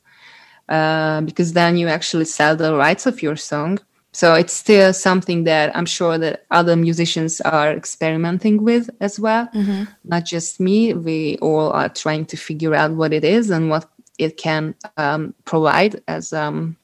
uh, 0.69 1.21
because 1.21 1.53
then 1.53 1.77
you 1.77 1.87
actually 1.87 2.25
sell 2.25 2.55
the 2.55 2.75
rights 2.75 3.05
of 3.05 3.21
your 3.21 3.35
song 3.35 3.77
so 4.15 4.33
it's 4.33 4.53
still 4.53 4.93
something 4.93 5.43
that 5.43 5.75
i'm 5.75 5.85
sure 5.85 6.17
that 6.17 6.45
other 6.51 6.75
musicians 6.75 7.41
are 7.41 7.71
experimenting 7.71 8.63
with 8.63 8.89
as 9.01 9.19
well. 9.19 9.47
Mm-hmm. 9.53 9.83
not 10.03 10.23
just 10.25 10.59
me. 10.59 10.93
We 10.93 11.37
all 11.41 11.69
are 11.71 11.89
trying 11.89 12.25
to 12.27 12.37
figure 12.37 12.73
out 12.73 12.91
what 12.91 13.11
it 13.11 13.23
is 13.23 13.49
and 13.49 13.69
what 13.69 13.85
it 14.17 14.37
can 14.37 14.75
um, 14.95 15.33
provide 15.43 16.01
as 16.07 16.31
um, 16.31 16.77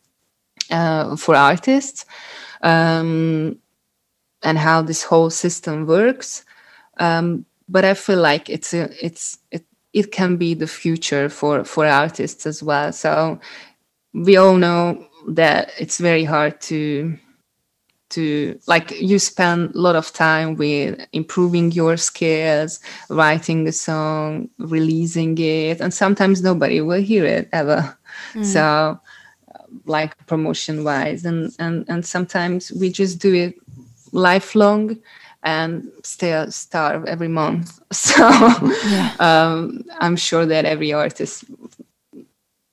uh, 0.69 1.15
for 1.15 1.35
artists. 1.35 2.05
Um, 2.61 3.57
and 4.43 4.57
how 4.57 4.81
this 4.81 5.03
whole 5.03 5.29
system 5.29 5.85
works. 5.85 6.45
Um, 6.97 7.45
but 7.69 7.85
i 7.85 7.93
feel 7.93 8.19
like 8.19 8.49
it's 8.49 8.73
a, 8.73 8.89
it's 9.03 9.37
it, 9.51 9.63
it 9.93 10.11
can 10.11 10.37
be 10.37 10.53
the 10.53 10.67
future 10.67 11.29
for 11.29 11.63
for 11.63 11.85
artists 11.85 12.45
as 12.45 12.61
well. 12.61 12.91
So 12.91 13.39
we 14.13 14.37
all 14.37 14.57
know 14.57 15.07
that 15.27 15.71
it's 15.79 15.97
very 15.97 16.23
hard 16.23 16.59
to 16.61 17.17
to 18.11 18.59
like 18.67 18.91
you 19.01 19.17
spend 19.17 19.73
a 19.73 19.77
lot 19.77 19.95
of 19.95 20.11
time 20.13 20.55
with 20.55 20.99
improving 21.13 21.71
your 21.71 21.97
skills 21.97 22.79
writing 23.09 23.67
a 23.67 23.71
song 23.71 24.49
releasing 24.59 25.37
it 25.37 25.79
and 25.81 25.93
sometimes 25.93 26.43
nobody 26.43 26.81
will 26.81 27.01
hear 27.01 27.25
it 27.25 27.49
ever 27.53 27.97
mm. 28.33 28.45
so 28.45 28.99
like 29.85 30.15
promotion 30.27 30.83
wise 30.83 31.25
and 31.25 31.53
and 31.57 31.85
and 31.87 32.05
sometimes 32.05 32.71
we 32.73 32.91
just 32.91 33.19
do 33.19 33.33
it 33.33 33.55
lifelong 34.11 34.97
and 35.43 35.89
still 36.03 36.51
starve 36.51 37.05
every 37.05 37.29
month 37.29 37.79
so 37.91 38.27
yeah. 38.87 39.15
um, 39.19 39.83
i'm 39.99 40.15
sure 40.15 40.45
that 40.45 40.65
every 40.65 40.91
artist 40.91 41.45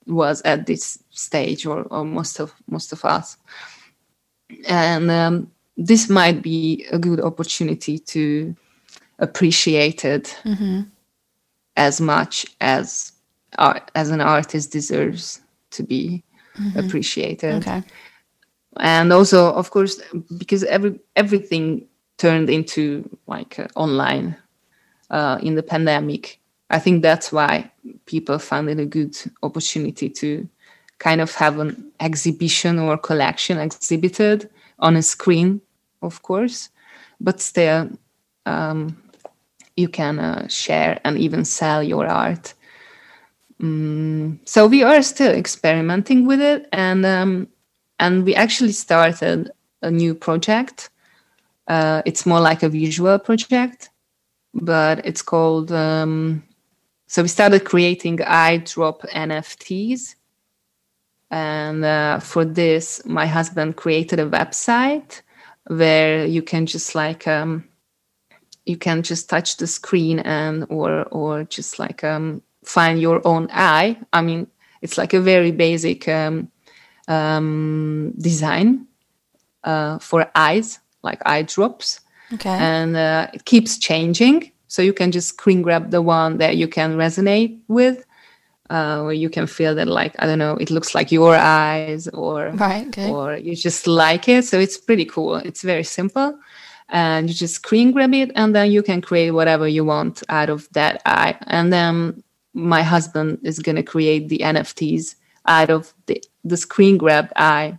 was 0.08 0.42
at 0.42 0.66
this 0.66 0.98
stage 1.10 1.66
or, 1.66 1.82
or 1.84 2.04
most 2.04 2.40
of 2.40 2.54
most 2.68 2.92
of 2.92 3.04
us 3.04 3.36
and 4.66 5.10
um, 5.10 5.50
this 5.76 6.08
might 6.08 6.42
be 6.42 6.86
a 6.90 6.98
good 6.98 7.20
opportunity 7.20 7.98
to 7.98 8.54
appreciate 9.18 10.04
it 10.04 10.36
mm-hmm. 10.44 10.82
as 11.76 12.00
much 12.00 12.46
as 12.60 13.12
art, 13.58 13.90
as 13.94 14.10
an 14.10 14.20
artist 14.20 14.72
deserves 14.72 15.40
to 15.70 15.82
be 15.82 16.22
mm-hmm. 16.58 16.78
appreciated 16.78 17.54
okay 17.54 17.82
and 18.80 19.12
also 19.12 19.52
of 19.52 19.70
course 19.70 20.00
because 20.36 20.64
every 20.64 20.98
everything 21.16 21.86
turned 22.16 22.50
into 22.50 23.08
like 23.26 23.58
uh, 23.58 23.66
online 23.76 24.36
uh, 25.10 25.38
in 25.42 25.54
the 25.54 25.62
pandemic 25.62 26.40
i 26.70 26.78
think 26.78 27.02
that's 27.02 27.32
why 27.32 27.70
people 28.06 28.38
found 28.38 28.68
it 28.68 28.80
a 28.80 28.86
good 28.86 29.16
opportunity 29.42 30.08
to 30.08 30.48
kind 30.98 31.20
of 31.20 31.34
have 31.34 31.58
an 31.58 31.92
exhibition 32.00 32.78
or 32.78 32.98
collection 32.98 33.58
exhibited 33.58 34.50
on 34.80 34.96
a 34.96 35.02
screen, 35.02 35.60
of 36.02 36.22
course, 36.22 36.70
but 37.20 37.40
still 37.40 37.88
um, 38.46 39.00
you 39.76 39.88
can 39.88 40.18
uh, 40.18 40.48
share 40.48 41.00
and 41.04 41.18
even 41.18 41.44
sell 41.44 41.82
your 41.82 42.06
art. 42.06 42.54
Mm, 43.60 44.38
so 44.44 44.66
we 44.66 44.82
are 44.82 45.02
still 45.02 45.32
experimenting 45.32 46.26
with 46.26 46.40
it, 46.40 46.68
and 46.72 47.04
um, 47.04 47.48
and 47.98 48.24
we 48.24 48.34
actually 48.34 48.72
started 48.72 49.50
a 49.82 49.90
new 49.90 50.14
project. 50.14 50.90
Uh, 51.66 52.02
it's 52.06 52.24
more 52.24 52.40
like 52.40 52.62
a 52.62 52.68
visual 52.68 53.18
project, 53.18 53.90
but 54.54 55.04
it's 55.04 55.22
called. 55.22 55.72
Um, 55.72 56.44
so 57.08 57.22
we 57.22 57.28
started 57.28 57.64
creating 57.64 58.18
iDrop 58.18 59.00
NFTs, 59.10 60.14
and 61.30 61.84
uh, 61.84 62.20
for 62.20 62.44
this, 62.44 63.04
my 63.04 63.26
husband 63.26 63.76
created 63.76 64.20
a 64.20 64.28
website 64.28 65.22
where 65.66 66.26
you 66.26 66.42
can 66.42 66.66
just 66.66 66.94
like 66.94 67.26
um, 67.26 67.64
you 68.66 68.76
can 68.76 69.02
just 69.02 69.28
touch 69.28 69.56
the 69.56 69.66
screen 69.66 70.18
and 70.20 70.66
or 70.68 71.04
or 71.04 71.44
just 71.44 71.78
like 71.78 72.04
um, 72.04 72.42
find 72.62 73.00
your 73.00 73.26
own 73.26 73.48
eye. 73.52 73.98
I 74.12 74.20
mean, 74.20 74.46
it's 74.82 74.98
like 74.98 75.14
a 75.14 75.20
very 75.20 75.50
basic 75.50 76.06
um, 76.08 76.50
um, 77.08 78.12
design 78.18 78.86
uh, 79.64 79.98
for 79.98 80.30
eyes, 80.34 80.78
like 81.02 81.22
eye 81.24 81.42
drops. 81.42 82.00
Okay. 82.34 82.50
And 82.50 82.94
uh, 82.94 83.28
it 83.32 83.46
keeps 83.46 83.78
changing. 83.78 84.52
So 84.68 84.82
you 84.82 84.92
can 84.92 85.10
just 85.10 85.28
screen 85.30 85.62
grab 85.62 85.90
the 85.90 86.02
one 86.02 86.38
that 86.38 86.56
you 86.56 86.68
can 86.68 86.96
resonate 86.96 87.58
with 87.68 88.04
uh, 88.70 89.02
where 89.02 89.12
you 89.12 89.30
can 89.30 89.46
feel 89.46 89.74
that 89.74 89.88
like 89.88 90.14
i 90.18 90.26
don't 90.26 90.38
know 90.38 90.54
it 90.56 90.70
looks 90.70 90.94
like 90.94 91.10
your 91.10 91.34
eyes 91.34 92.06
or 92.08 92.50
right 92.54 92.88
okay. 92.88 93.10
or 93.10 93.36
you 93.36 93.56
just 93.56 93.86
like 93.86 94.28
it. 94.28 94.44
So 94.44 94.58
it's 94.58 94.76
pretty 94.76 95.04
cool. 95.04 95.36
It's 95.36 95.62
very 95.62 95.84
simple. 95.84 96.38
And 96.90 97.28
you 97.28 97.34
just 97.34 97.56
screen 97.56 97.92
grab 97.92 98.14
it 98.14 98.30
and 98.34 98.54
then 98.54 98.70
you 98.70 98.82
can 98.82 99.02
create 99.02 99.32
whatever 99.32 99.68
you 99.68 99.84
want 99.84 100.22
out 100.30 100.48
of 100.48 100.68
that 100.72 101.02
eye. 101.04 101.36
And 101.46 101.70
then 101.72 102.22
my 102.54 102.82
husband 102.82 103.38
is 103.42 103.58
going 103.58 103.76
to 103.76 103.82
create 103.82 104.28
the 104.28 104.38
nfts 104.38 105.14
out 105.46 105.70
of 105.70 105.92
the, 106.06 106.22
the 106.44 106.56
screen 106.56 106.96
grabbed 106.96 107.32
eye 107.36 107.78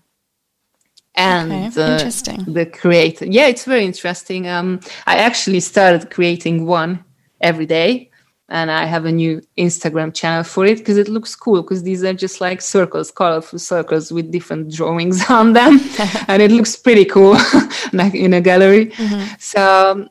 and 1.20 1.52
okay, 1.52 1.70
the, 1.70 1.92
interesting. 1.94 2.44
the 2.46 2.66
create 2.66 3.22
yeah 3.22 3.46
it's 3.46 3.66
very 3.66 3.86
interesting 3.86 4.48
um 4.48 4.80
i 5.06 5.16
actually 5.18 5.60
started 5.60 6.10
creating 6.10 6.66
one 6.66 7.04
every 7.42 7.66
day 7.66 8.10
and 8.50 8.72
I 8.72 8.86
have 8.86 9.06
a 9.06 9.12
new 9.12 9.42
Instagram 9.58 10.14
channel 10.14 10.44
for 10.44 10.66
it 10.66 10.80
because 10.80 10.98
it 10.98 11.08
looks 11.08 11.36
cool 11.36 11.62
because 11.62 11.84
these 11.84 12.04
are 12.04 12.14
just 12.14 12.42
like 12.42 12.62
circles, 12.62 13.12
colorful 13.12 13.60
circles 13.60 14.12
with 14.12 14.32
different 14.32 14.74
drawings 14.74 15.24
on 15.30 15.54
them, 15.54 15.80
and 16.28 16.42
it 16.42 16.52
looks 16.52 16.76
pretty 16.76 17.06
cool, 17.06 17.38
like 17.94 18.16
in 18.16 18.34
a 18.34 18.42
gallery. 18.42 18.88
Mm-hmm. 18.88 19.34
So, 19.40 20.08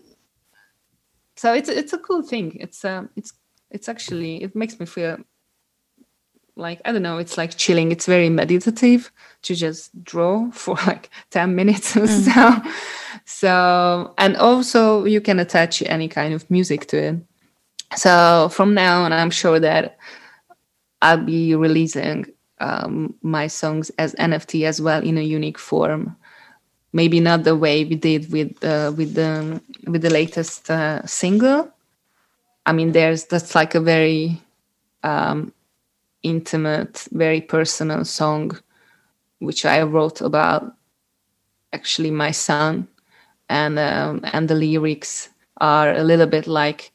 so 1.36 1.52
it's 1.52 1.68
it's 1.68 1.92
a 1.92 1.98
cool 1.98 2.22
thing. 2.22 2.56
It's 2.60 2.84
uh, 2.84 3.04
it's 3.16 3.32
it's 3.70 3.88
actually 3.88 4.42
it 4.44 4.54
makes 4.54 4.78
me 4.78 4.86
feel 4.86 5.18
like 6.58 6.80
I 6.84 6.92
don't 6.92 7.02
know. 7.02 7.18
It's 7.18 7.38
like 7.38 7.56
chilling. 7.56 7.92
It's 7.92 8.06
very 8.06 8.28
meditative 8.28 9.10
to 9.42 9.54
just 9.54 10.04
draw 10.04 10.50
for 10.52 10.74
like 10.86 11.10
ten 11.30 11.54
minutes 11.54 11.96
or 11.96 12.06
mm. 12.06 12.62
so. 12.64 12.70
So, 13.24 14.14
and 14.18 14.36
also 14.36 15.04
you 15.04 15.20
can 15.20 15.38
attach 15.38 15.82
any 15.82 16.08
kind 16.08 16.34
of 16.34 16.50
music 16.50 16.86
to 16.88 16.96
it 16.96 17.16
so 17.96 18.48
from 18.50 18.74
now 18.74 19.04
on, 19.04 19.12
I'm 19.12 19.30
sure 19.30 19.58
that 19.60 19.98
I'll 21.00 21.24
be 21.24 21.54
releasing 21.54 22.26
um, 22.60 23.14
my 23.22 23.46
songs 23.46 23.90
as 23.98 24.14
NFT 24.16 24.66
as 24.66 24.80
well 24.80 25.02
in 25.02 25.16
a 25.16 25.22
unique 25.22 25.58
form. 25.58 26.16
Maybe 26.92 27.20
not 27.20 27.44
the 27.44 27.56
way 27.56 27.84
we 27.84 27.96
did 27.96 28.32
with 28.32 28.62
uh, 28.64 28.92
with 28.96 29.14
the 29.14 29.60
with 29.86 30.02
the 30.02 30.10
latest 30.10 30.70
uh, 30.70 31.04
single. 31.06 31.70
I 32.66 32.72
mean, 32.72 32.92
there's 32.92 33.24
that's 33.24 33.54
like 33.54 33.74
a 33.74 33.80
very 33.80 34.40
um, 35.02 35.52
intimate, 36.22 37.06
very 37.12 37.40
personal 37.40 38.04
song, 38.04 38.58
which 39.38 39.64
I 39.64 39.82
wrote 39.82 40.20
about 40.20 40.72
actually 41.72 42.10
my 42.10 42.30
son, 42.30 42.88
and 43.48 43.78
um, 43.78 44.20
and 44.32 44.48
the 44.48 44.54
lyrics 44.54 45.28
are 45.60 45.92
a 45.92 46.02
little 46.02 46.26
bit 46.26 46.46
like 46.46 46.92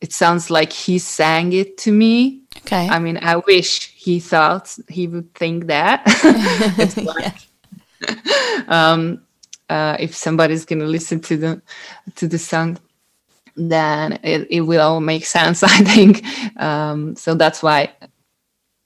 it 0.00 0.12
sounds 0.12 0.50
like 0.50 0.72
he 0.72 0.98
sang 0.98 1.52
it 1.52 1.76
to 1.78 1.92
me. 1.92 2.42
Okay. 2.58 2.88
I 2.88 2.98
mean, 2.98 3.18
I 3.20 3.36
wish 3.36 3.88
he 3.88 4.20
thought 4.20 4.76
he 4.88 5.06
would 5.06 5.34
think 5.34 5.66
that. 5.66 6.04
like, 7.04 8.68
um, 8.68 9.22
uh, 9.68 9.96
if 9.98 10.14
somebody's 10.14 10.64
to 10.80 10.86
listen 10.86 11.20
to 11.20 11.36
the 11.36 11.62
to 12.16 12.28
the 12.28 12.38
song, 12.38 12.78
then 13.58 14.18
it, 14.22 14.46
it 14.50 14.60
will 14.62 14.80
all 14.80 15.00
make 15.00 15.26
sense. 15.26 15.62
I 15.64 15.78
think. 15.78 16.24
Um, 16.60 17.16
so 17.16 17.34
that's 17.34 17.62
why 17.62 17.92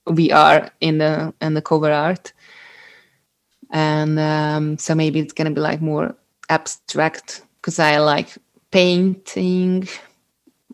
we 0.07 0.33
are 0.33 0.71
in 0.81 0.99
the 0.99 1.35
in 1.41 1.55
the 1.55 1.63
cover 1.63 1.93
art, 1.93 2.33
and 3.71 4.19
um, 4.19 4.79
so 4.79 4.95
maybe 4.95 5.21
it's 5.21 5.33
to 5.35 5.51
be 5.51 5.61
like 5.61 5.81
more 5.81 6.15
abstract 6.49 7.43
because 7.61 7.79
I 7.79 7.99
like 7.99 8.37
painting 8.71 9.89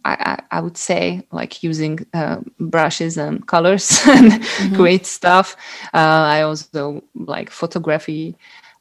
I, 0.04 0.42
I, 0.50 0.60
would 0.60 0.76
say 0.76 1.26
like 1.32 1.62
using 1.62 2.06
uh, 2.14 2.40
brushes 2.58 3.16
and 3.16 3.46
colors 3.46 4.00
and 4.06 4.32
mm-hmm. 4.32 4.76
create 4.76 5.06
stuff. 5.06 5.56
Uh, 5.92 6.24
I 6.36 6.42
also 6.42 7.04
like 7.14 7.50
photography. 7.50 8.36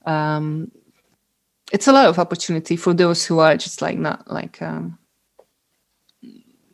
Um, 0.06 0.72
it's 1.72 1.88
a 1.88 1.92
lot 1.92 2.08
of 2.08 2.20
opportunity 2.20 2.76
for 2.76 2.94
those 2.94 3.26
who 3.26 3.40
are 3.40 3.58
just 3.58 3.82
like 3.82 3.98
not 3.98 4.32
like 4.32 4.62
um, 4.62 4.98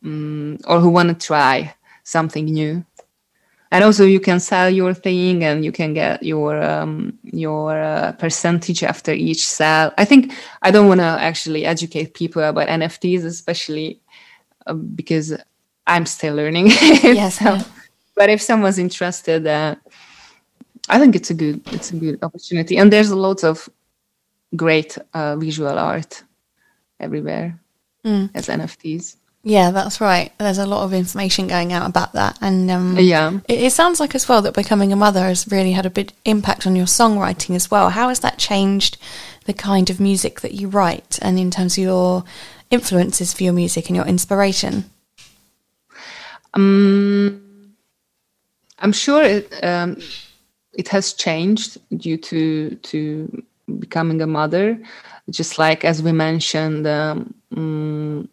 mm, 0.04 0.62
or 0.68 0.80
who 0.80 0.90
want 0.90 1.10
to 1.10 1.28
try 1.28 1.76
something 2.04 2.46
new. 2.46 2.86
And 3.72 3.84
also, 3.84 4.06
you 4.06 4.20
can 4.20 4.40
sell 4.40 4.70
your 4.70 4.94
thing, 4.94 5.44
and 5.44 5.66
you 5.66 5.72
can 5.72 5.96
get 5.96 6.22
your 6.22 6.62
um, 6.62 7.18
your 7.24 7.82
uh, 7.82 8.12
percentage 8.12 8.84
after 8.84 9.12
each 9.12 9.48
sale. 9.48 9.92
I 9.98 10.06
think 10.06 10.32
I 10.62 10.70
don't 10.70 10.88
want 10.88 11.00
to 11.00 11.06
actually 11.06 11.66
educate 11.66 12.14
people 12.14 12.44
about 12.44 12.68
NFTs, 12.68 13.26
especially 13.26 14.00
uh, 14.68 14.74
because 14.74 15.36
I'm 15.88 16.06
still 16.06 16.36
learning. 16.36 16.68
yes. 16.70 17.40
so, 17.40 17.58
but 18.16 18.30
if 18.30 18.44
someone's 18.44 18.78
interested, 18.78 19.48
uh, 19.48 19.76
I 20.88 21.00
think 21.00 21.16
it's 21.16 21.32
a 21.32 21.34
good 21.34 21.62
it's 21.74 21.90
a 21.92 21.96
good 21.96 22.20
opportunity, 22.22 22.78
and 22.78 22.94
there's 22.94 23.10
a 23.10 23.16
lot 23.18 23.44
of 23.44 23.68
great 24.56 25.00
uh, 25.16 25.36
visual 25.38 25.80
art 25.80 26.22
everywhere 27.00 27.60
mm. 28.06 28.30
as 28.36 28.50
NFTs. 28.50 29.18
Yeah, 29.46 29.72
that's 29.72 30.00
right. 30.00 30.32
There's 30.38 30.58
a 30.58 30.66
lot 30.66 30.84
of 30.86 30.94
information 30.94 31.48
going 31.48 31.74
out 31.74 31.90
about 31.90 32.14
that, 32.14 32.38
and 32.40 32.72
um, 32.72 32.98
yeah, 32.98 33.40
it, 33.50 33.60
it, 33.60 33.74
sounds 33.74 34.00
like 34.00 34.16
as 34.16 34.30
well 34.30 34.42
that 34.42 34.54
becoming 34.54 34.94
a 34.94 34.96
mother 34.96 35.20
has 35.20 35.52
really 35.52 35.74
had 35.74 35.86
a 35.86 35.90
big 35.90 36.14
impact 36.24 36.66
on 36.66 36.78
your 36.78 36.86
songwriting 36.86 37.54
as 37.54 37.70
well. 37.70 37.90
How 37.90 38.08
has 38.08 38.22
that 38.22 38.38
changed 38.38 38.98
the 39.44 39.54
kind 39.54 39.90
of 39.90 40.00
music 40.00 40.40
that 40.42 40.54
you 40.54 40.70
write, 40.70 41.20
and 41.22 41.38
in 41.38 41.52
terms 41.52 41.78
of 41.78 41.84
your 41.84 42.24
influences 42.72 43.34
for 43.34 43.44
your 43.44 43.52
music 43.52 43.90
and 43.90 43.98
your 43.98 44.06
inspiration? 44.06 44.86
Um, 46.54 47.74
I'm 48.80 48.94
sure 48.94 49.24
it 49.24 49.62
um, 49.62 49.98
it 50.72 50.88
has 50.88 51.12
changed 51.12 51.80
due 51.98 52.16
to 52.18 52.76
to 52.76 53.44
becoming 53.80 54.22
a 54.22 54.28
mother 54.28 54.78
just 55.30 55.58
like 55.58 55.86
as 55.86 56.04
we 56.04 56.12
mentioned 56.12 56.86
um, 56.86 57.34
mm, 57.54 58.28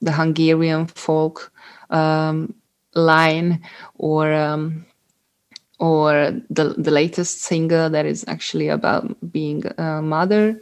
the 0.00 0.12
hungarian 0.12 0.86
folk 0.86 1.52
um, 1.90 2.54
line 2.94 3.62
or 3.96 4.32
um, 4.32 4.84
or 5.78 6.40
the 6.50 6.74
the 6.76 6.90
latest 6.90 7.42
single 7.42 7.90
that 7.90 8.06
is 8.06 8.24
actually 8.28 8.68
about 8.68 9.16
being 9.32 9.64
a 9.78 10.02
mother. 10.02 10.60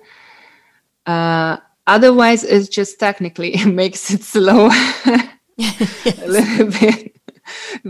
Uh, 1.07 1.57
otherwise 1.87 2.45
it's 2.45 2.69
just 2.69 3.01
technically 3.01 3.55
it 3.55 3.67
makes 3.67 4.11
it 4.11 4.23
slow 4.23 4.69
a 5.07 5.31
little 6.27 6.71
bit 6.81 7.17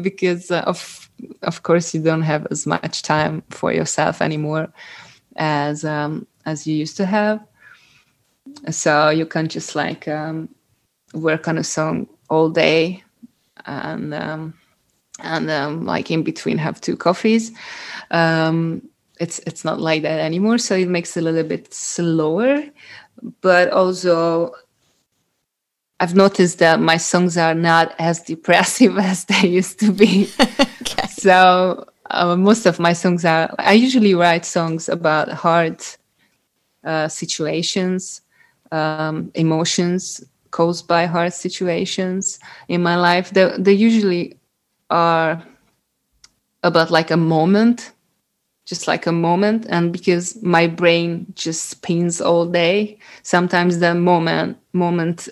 because 0.01 0.51
uh, 0.51 0.63
of 0.67 1.11
of 1.43 1.63
course 1.63 1.95
you 1.95 2.01
don't 2.01 2.23
have 2.23 2.47
as 2.51 2.67
much 2.67 3.03
time 3.03 3.43
for 3.51 3.73
yourself 3.73 4.23
anymore 4.23 4.73
as 5.37 5.85
um, 5.85 6.27
as 6.47 6.67
you 6.67 6.75
used 6.75 6.97
to 6.97 7.07
have. 7.07 7.41
So 8.71 9.11
you 9.11 9.27
can 9.27 9.49
just 9.49 9.75
like 9.77 10.09
um, 10.09 10.49
work 11.15 11.49
on 11.49 11.59
a 11.59 11.65
song 11.65 12.07
all 12.29 12.51
day 12.51 13.03
and 13.67 14.15
um, 14.15 14.55
and 15.21 15.51
um, 15.51 15.85
like 15.85 16.11
in 16.11 16.23
between 16.23 16.59
have 16.59 16.81
two 16.81 16.97
coffees 16.97 17.53
um, 18.11 18.83
it's 19.21 19.39
it's 19.41 19.65
not 19.65 19.81
like 19.81 20.03
that 20.03 20.21
anymore 20.21 20.59
so 20.59 20.75
it 20.77 20.89
makes 20.89 21.17
it 21.17 21.21
a 21.21 21.25
little 21.25 21.49
bit 21.49 21.73
slower 21.73 22.63
but 23.41 23.71
also 23.71 24.53
I've 26.01 26.15
noticed 26.15 26.61
that 26.61 26.81
my 26.81 26.97
songs 26.97 27.37
are 27.37 27.55
not 27.55 27.95
as 27.99 28.21
depressive 28.33 28.99
as 28.99 29.25
they 29.25 29.49
used 29.49 29.81
to 29.81 29.91
be. 29.91 30.31
okay. 30.83 31.09
So 31.09 31.87
uh, 32.11 32.37
most 32.37 32.67
of 32.67 32.79
my 32.79 32.93
songs 32.93 33.25
are. 33.25 33.53
I 33.59 33.73
usually 33.73 34.15
write 34.15 34.45
songs 34.45 34.89
about 34.89 35.29
hard 35.29 35.85
uh, 36.85 37.09
situations, 37.09 38.23
um, 38.71 39.33
emotions 39.35 40.25
caused 40.51 40.87
by 40.89 41.07
hard 41.07 41.33
situations 41.33 42.39
in 42.69 42.83
my 42.83 42.97
life. 42.97 43.31
They 43.31 43.53
they 43.59 43.73
usually 43.73 44.39
are 44.91 45.43
about 46.63 46.91
like 46.91 47.11
a 47.11 47.17
moment 47.17 47.93
just 48.67 48.87
like 48.87 49.07
a 49.07 49.13
moment 49.13 49.65
and 49.71 49.93
because 49.93 50.43
my 50.43 50.67
brain 50.67 51.27
just 51.35 51.71
spins 51.71 52.21
all 52.21 52.45
day 52.45 52.99
sometimes 53.23 53.79
the 53.79 53.95
moment 53.95 54.59
moment 54.73 55.29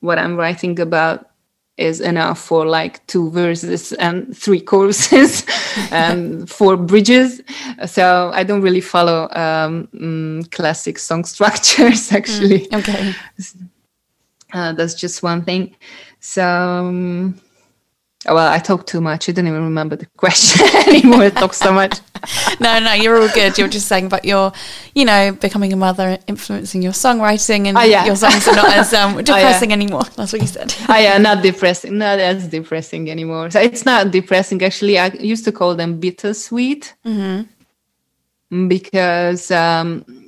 what 0.00 0.18
I'm 0.18 0.36
writing 0.36 0.78
about 0.78 1.30
is 1.76 2.00
enough 2.00 2.38
for 2.38 2.64
like 2.66 3.06
two 3.06 3.30
verses 3.30 3.92
and 3.94 4.36
three 4.36 4.60
choruses 4.60 5.44
and 5.90 6.48
four 6.48 6.76
bridges. 6.76 7.42
So 7.86 8.30
I 8.32 8.44
don't 8.44 8.62
really 8.62 8.80
follow 8.80 9.28
um, 9.32 9.88
mm, 9.94 10.50
classic 10.50 10.98
song 10.98 11.24
structures 11.34 12.12
actually. 12.12 12.60
Mm, 12.68 12.78
okay. 12.80 13.14
Uh, 14.52 14.72
that's 14.72 14.94
just 14.94 15.22
one 15.22 15.42
thing. 15.42 15.76
So 16.20 16.44
um, 16.44 17.40
well, 18.34 18.52
I 18.52 18.58
talk 18.58 18.86
too 18.86 19.00
much. 19.00 19.28
I 19.28 19.32
don't 19.32 19.46
even 19.46 19.62
remember 19.62 19.96
the 19.96 20.06
question 20.16 20.66
anymore. 20.86 21.22
I 21.22 21.30
talk 21.30 21.54
so 21.54 21.72
much. 21.72 22.00
no, 22.60 22.78
no, 22.78 22.92
you're 22.92 23.20
all 23.20 23.28
good. 23.28 23.56
You're 23.58 23.68
just 23.68 23.86
saying 23.86 24.06
about 24.06 24.24
your, 24.24 24.52
you 24.94 25.04
know, 25.04 25.32
becoming 25.32 25.72
a 25.72 25.76
mother, 25.76 26.18
influencing 26.26 26.82
your 26.82 26.92
songwriting, 26.92 27.66
and 27.66 27.78
oh, 27.78 27.82
yeah. 27.82 28.04
your 28.04 28.16
songs 28.16 28.46
are 28.48 28.56
not 28.56 28.72
as 28.72 28.92
um, 28.94 29.16
depressing 29.18 29.70
oh, 29.70 29.76
yeah. 29.76 29.82
anymore. 29.82 30.02
That's 30.16 30.32
what 30.32 30.42
you 30.42 30.48
said. 30.48 30.74
oh 30.88 30.98
yeah, 30.98 31.18
not 31.18 31.42
depressing, 31.42 31.98
not 31.98 32.18
as 32.18 32.48
depressing 32.48 33.10
anymore. 33.10 33.50
So 33.50 33.60
it's 33.60 33.84
not 33.84 34.10
depressing. 34.10 34.62
Actually, 34.62 34.98
I 34.98 35.08
used 35.08 35.44
to 35.44 35.52
call 35.52 35.74
them 35.74 36.00
bittersweet 36.00 36.94
mm-hmm. 37.04 38.68
because 38.68 39.50
um, 39.50 40.25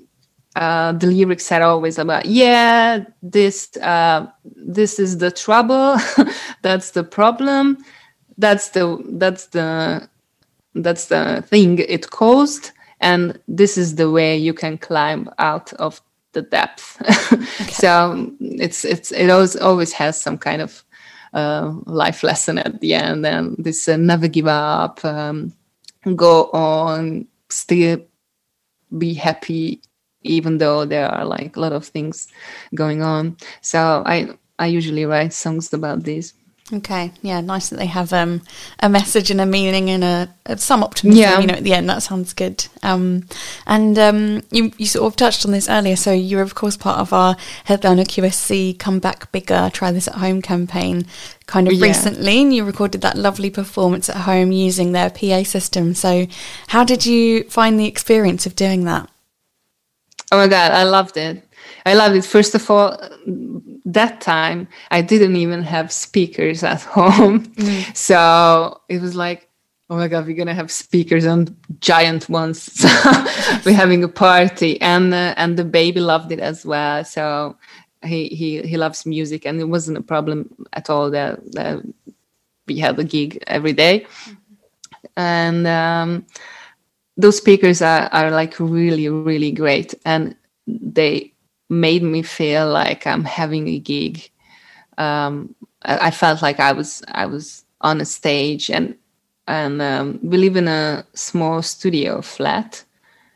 uh, 0.59 0.91
the 0.91 1.07
lyrics 1.07 1.53
are 1.53 1.63
always 1.63 1.99
about 1.99 2.27
yeah 2.27 3.05
this 3.23 3.77
uh, 3.77 4.27
this 4.45 4.99
is 4.99 5.19
the 5.19 5.31
trouble. 5.31 5.97
That's 6.63 6.91
the 6.91 7.05
problem. 7.05 7.79
That's 8.39 8.71
the 8.71 8.99
that's 9.21 9.47
the 9.47 10.09
that's 10.75 11.07
the 11.07 11.45
thing 11.47 11.79
it 11.79 12.11
caused. 12.11 12.73
And 13.01 13.39
this 13.47 13.79
is 13.79 13.95
the 13.95 14.11
way 14.11 14.37
you 14.37 14.53
can 14.53 14.79
climb 14.79 15.31
out 15.39 15.73
of 15.75 16.01
the 16.33 16.43
depth. 16.43 17.01
Okay. 17.61 17.73
so 17.73 18.33
it's 18.41 18.85
it's 18.85 19.13
it 19.13 19.31
always 19.31 19.55
always 19.57 19.93
has 19.93 20.21
some 20.21 20.39
kind 20.39 20.63
of 20.63 20.85
uh, 21.35 21.73
life 21.87 22.25
lesson 22.25 22.59
at 22.59 22.81
the 22.81 22.95
end. 22.95 23.25
And 23.27 23.55
this 23.59 23.89
uh, 23.89 23.97
never 23.97 24.27
give 24.27 24.49
up 24.49 25.05
um, 25.05 25.53
go 26.17 26.51
on 26.53 27.29
still 27.49 28.01
be 28.97 29.15
happy 29.15 29.81
even 30.23 30.59
though 30.59 30.85
there 30.85 31.09
are 31.09 31.25
like 31.25 31.57
a 31.57 31.61
lot 31.61 31.73
of 31.73 31.87
things 31.87 32.29
going 32.75 33.03
on. 33.03 33.37
So 33.61 34.03
I 34.05 34.29
I 34.59 34.67
usually 34.67 35.05
write 35.05 35.33
songs 35.33 35.73
about 35.73 36.05
this. 36.05 36.35
Okay, 36.71 37.13
yeah, 37.23 37.41
nice 37.41 37.71
that 37.71 37.79
they 37.79 37.87
have 37.87 38.13
um, 38.13 38.43
a 38.81 38.91
message 38.91 39.31
and 39.31 39.41
a 39.41 39.47
meaning 39.47 39.89
and 39.89 40.05
a, 40.05 40.35
a 40.45 40.59
some 40.59 40.83
optimism. 40.83 41.19
Yeah. 41.19 41.39
you 41.39 41.47
know, 41.47 41.55
at 41.55 41.65
the 41.65 41.73
end. 41.73 41.89
That 41.89 42.03
sounds 42.03 42.35
good. 42.35 42.67
Um, 42.83 43.27
and 43.67 43.99
um, 43.99 44.43
you 44.51 44.73
you 44.77 44.85
sort 44.85 45.07
of 45.07 45.17
touched 45.17 45.47
on 45.47 45.53
this 45.53 45.69
earlier. 45.69 45.97
So 45.97 46.13
you're 46.13 46.43
of 46.43 46.55
course 46.55 46.77
part 46.77 46.99
of 46.99 47.13
our 47.15 47.37
headliner 47.65 48.05
QSC 48.05 48.79
Come 48.79 48.99
Back 48.99 49.33
Bigger, 49.33 49.71
Try 49.73 49.93
This 49.93 50.09
at 50.09 50.17
Home 50.17 50.43
campaign. 50.43 51.07
Kind 51.47 51.69
of 51.69 51.75
yeah. 51.75 51.87
recently, 51.87 52.43
and 52.43 52.55
you 52.55 52.65
recorded 52.65 53.01
that 53.01 53.17
lovely 53.17 53.49
performance 53.49 54.11
at 54.11 54.17
home 54.17 54.53
using 54.53 54.93
their 54.93 55.09
PA 55.09 55.45
system. 55.45 55.95
So, 55.95 56.27
how 56.67 56.85
did 56.85 57.07
you 57.07 57.45
find 57.45 57.81
the 57.81 57.87
experience 57.87 58.45
of 58.45 58.55
doing 58.55 58.85
that? 58.85 59.09
Oh 60.31 60.37
my 60.37 60.49
god, 60.49 60.73
I 60.73 60.85
loved 60.85 61.17
it. 61.17 61.45
I 61.87 61.95
loved 61.95 62.17
it. 62.17 62.25
First 62.25 62.55
of 62.55 62.71
all, 62.71 62.99
that 63.85 64.21
time 64.21 64.69
I 64.91 65.01
didn't 65.01 65.37
even 65.37 65.63
have 65.63 65.91
speakers 65.91 66.63
at 66.63 66.83
home. 66.99 67.47
Mm. 67.47 67.97
So 67.97 68.81
it 68.89 69.01
was 69.01 69.15
like, 69.15 69.49
oh 69.91 69.97
my 69.97 70.09
god, 70.09 70.27
we're 70.27 70.37
gonna 70.37 70.55
have 70.55 70.71
speakers 70.71 71.27
on 71.27 71.57
giant 71.81 72.29
ones. 72.29 72.69
So 72.89 72.89
we're 73.65 73.75
having 73.75 74.05
a 74.05 74.09
party, 74.09 74.81
and 74.81 75.15
uh, 75.15 75.35
and 75.37 75.57
the 75.57 75.65
baby 75.65 76.01
loved 76.01 76.33
it 76.33 76.41
as 76.41 76.67
well. 76.67 77.05
So 77.05 77.57
he 78.05 78.29
he 78.29 78.63
he 78.63 78.77
loves 78.77 79.07
music, 79.07 79.47
and 79.47 79.61
it 79.61 79.65
wasn't 79.65 79.99
a 79.99 80.03
problem 80.03 80.55
at 80.75 80.91
all 80.91 81.11
that, 81.11 81.41
that 81.53 81.83
we 82.67 82.79
had 82.79 82.99
a 82.99 83.05
gig 83.05 83.43
every 83.47 83.73
day. 83.73 84.01
Mm-hmm. 84.01 84.35
and. 85.17 85.67
Um, 85.67 86.27
those 87.19 87.37
speakers 87.37 87.83
are, 87.83 88.09
are 88.13 88.31
like 88.31 88.59
really 88.59 89.09
really 89.09 89.51
great 89.51 89.93
and 90.07 90.35
they 90.67 91.33
made 91.69 92.03
me 92.03 92.23
feel 92.23 92.71
like 92.71 93.07
i'm 93.07 93.25
having 93.25 93.69
a 93.69 93.79
gig. 93.79 94.31
Um, 94.97 95.55
I, 95.83 96.11
felt 96.11 96.43
like 96.43 96.59
i 96.59 96.73
was 96.73 97.03
i 97.09 97.27
was 97.27 97.65
on 97.83 98.01
a 98.01 98.05
stage 98.05 98.71
and 98.71 98.97
and 99.47 99.81
um, 99.81 100.19
we 100.23 100.39
live 100.39 100.57
in 100.57 100.69
a 100.69 101.07
small 101.15 101.63
studio 101.63 102.21
flat 102.21 102.85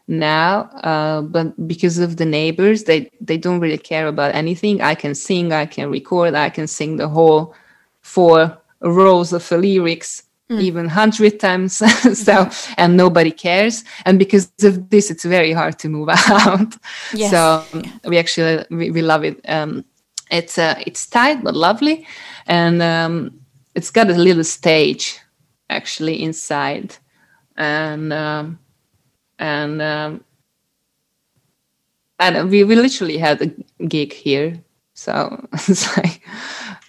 now 0.09 0.63
uh, 0.83 1.23
but 1.23 1.69
because 1.69 1.99
of 1.99 2.17
the 2.17 2.25
neighbors 2.25 2.85
they 2.85 3.11
they 3.21 3.39
don't 3.39 3.61
really 3.61 3.79
care 3.79 4.09
about 4.09 4.35
anything. 4.35 4.81
I 4.83 4.95
can 4.95 5.15
sing 5.15 5.53
i 5.53 5.67
can 5.67 5.91
record 5.91 6.35
i 6.35 6.51
can 6.51 6.67
sing 6.67 6.97
the 6.97 7.09
whole 7.09 7.55
four 8.01 8.59
rows 8.81 9.33
of 9.33 9.49
lyrics 9.53 10.25
mm. 10.51 10.61
even 10.61 10.89
hundred 10.89 11.39
times 11.41 11.77
so 12.19 12.49
and 12.77 12.97
nobody 12.97 13.31
cares 13.31 13.85
and 14.05 14.19
because 14.19 14.51
of 14.63 14.91
this 14.91 15.11
it's 15.11 15.25
very 15.25 15.53
hard 15.53 15.79
to 15.79 15.89
move 15.89 16.09
out 16.29 16.77
yes. 17.15 17.31
so 17.31 17.65
yeah. 17.75 17.91
we 18.05 18.19
actually 18.19 18.65
we, 18.71 18.91
we 18.91 19.03
love 19.03 19.25
it 19.25 19.41
um, 19.49 19.85
it's 20.31 20.59
uh, 20.59 20.75
it's 20.87 21.07
tight 21.07 21.43
but 21.43 21.55
lovely 21.55 22.07
and 22.47 22.83
um, 22.83 23.41
it's 23.75 23.91
got 23.91 24.11
a 24.11 24.15
little 24.15 24.45
stage 24.45 25.19
actually 25.71 26.23
inside 26.23 26.97
and 27.57 28.13
um, 28.13 28.59
and 29.39 29.83
um, 29.83 30.25
and 32.19 32.51
we, 32.51 32.65
we 32.65 32.77
literally 32.77 33.19
had 33.19 33.43
a 33.43 33.85
gig 33.85 34.13
here 34.13 34.63
so 35.03 35.47
it's 35.53 35.97
like 35.97 36.23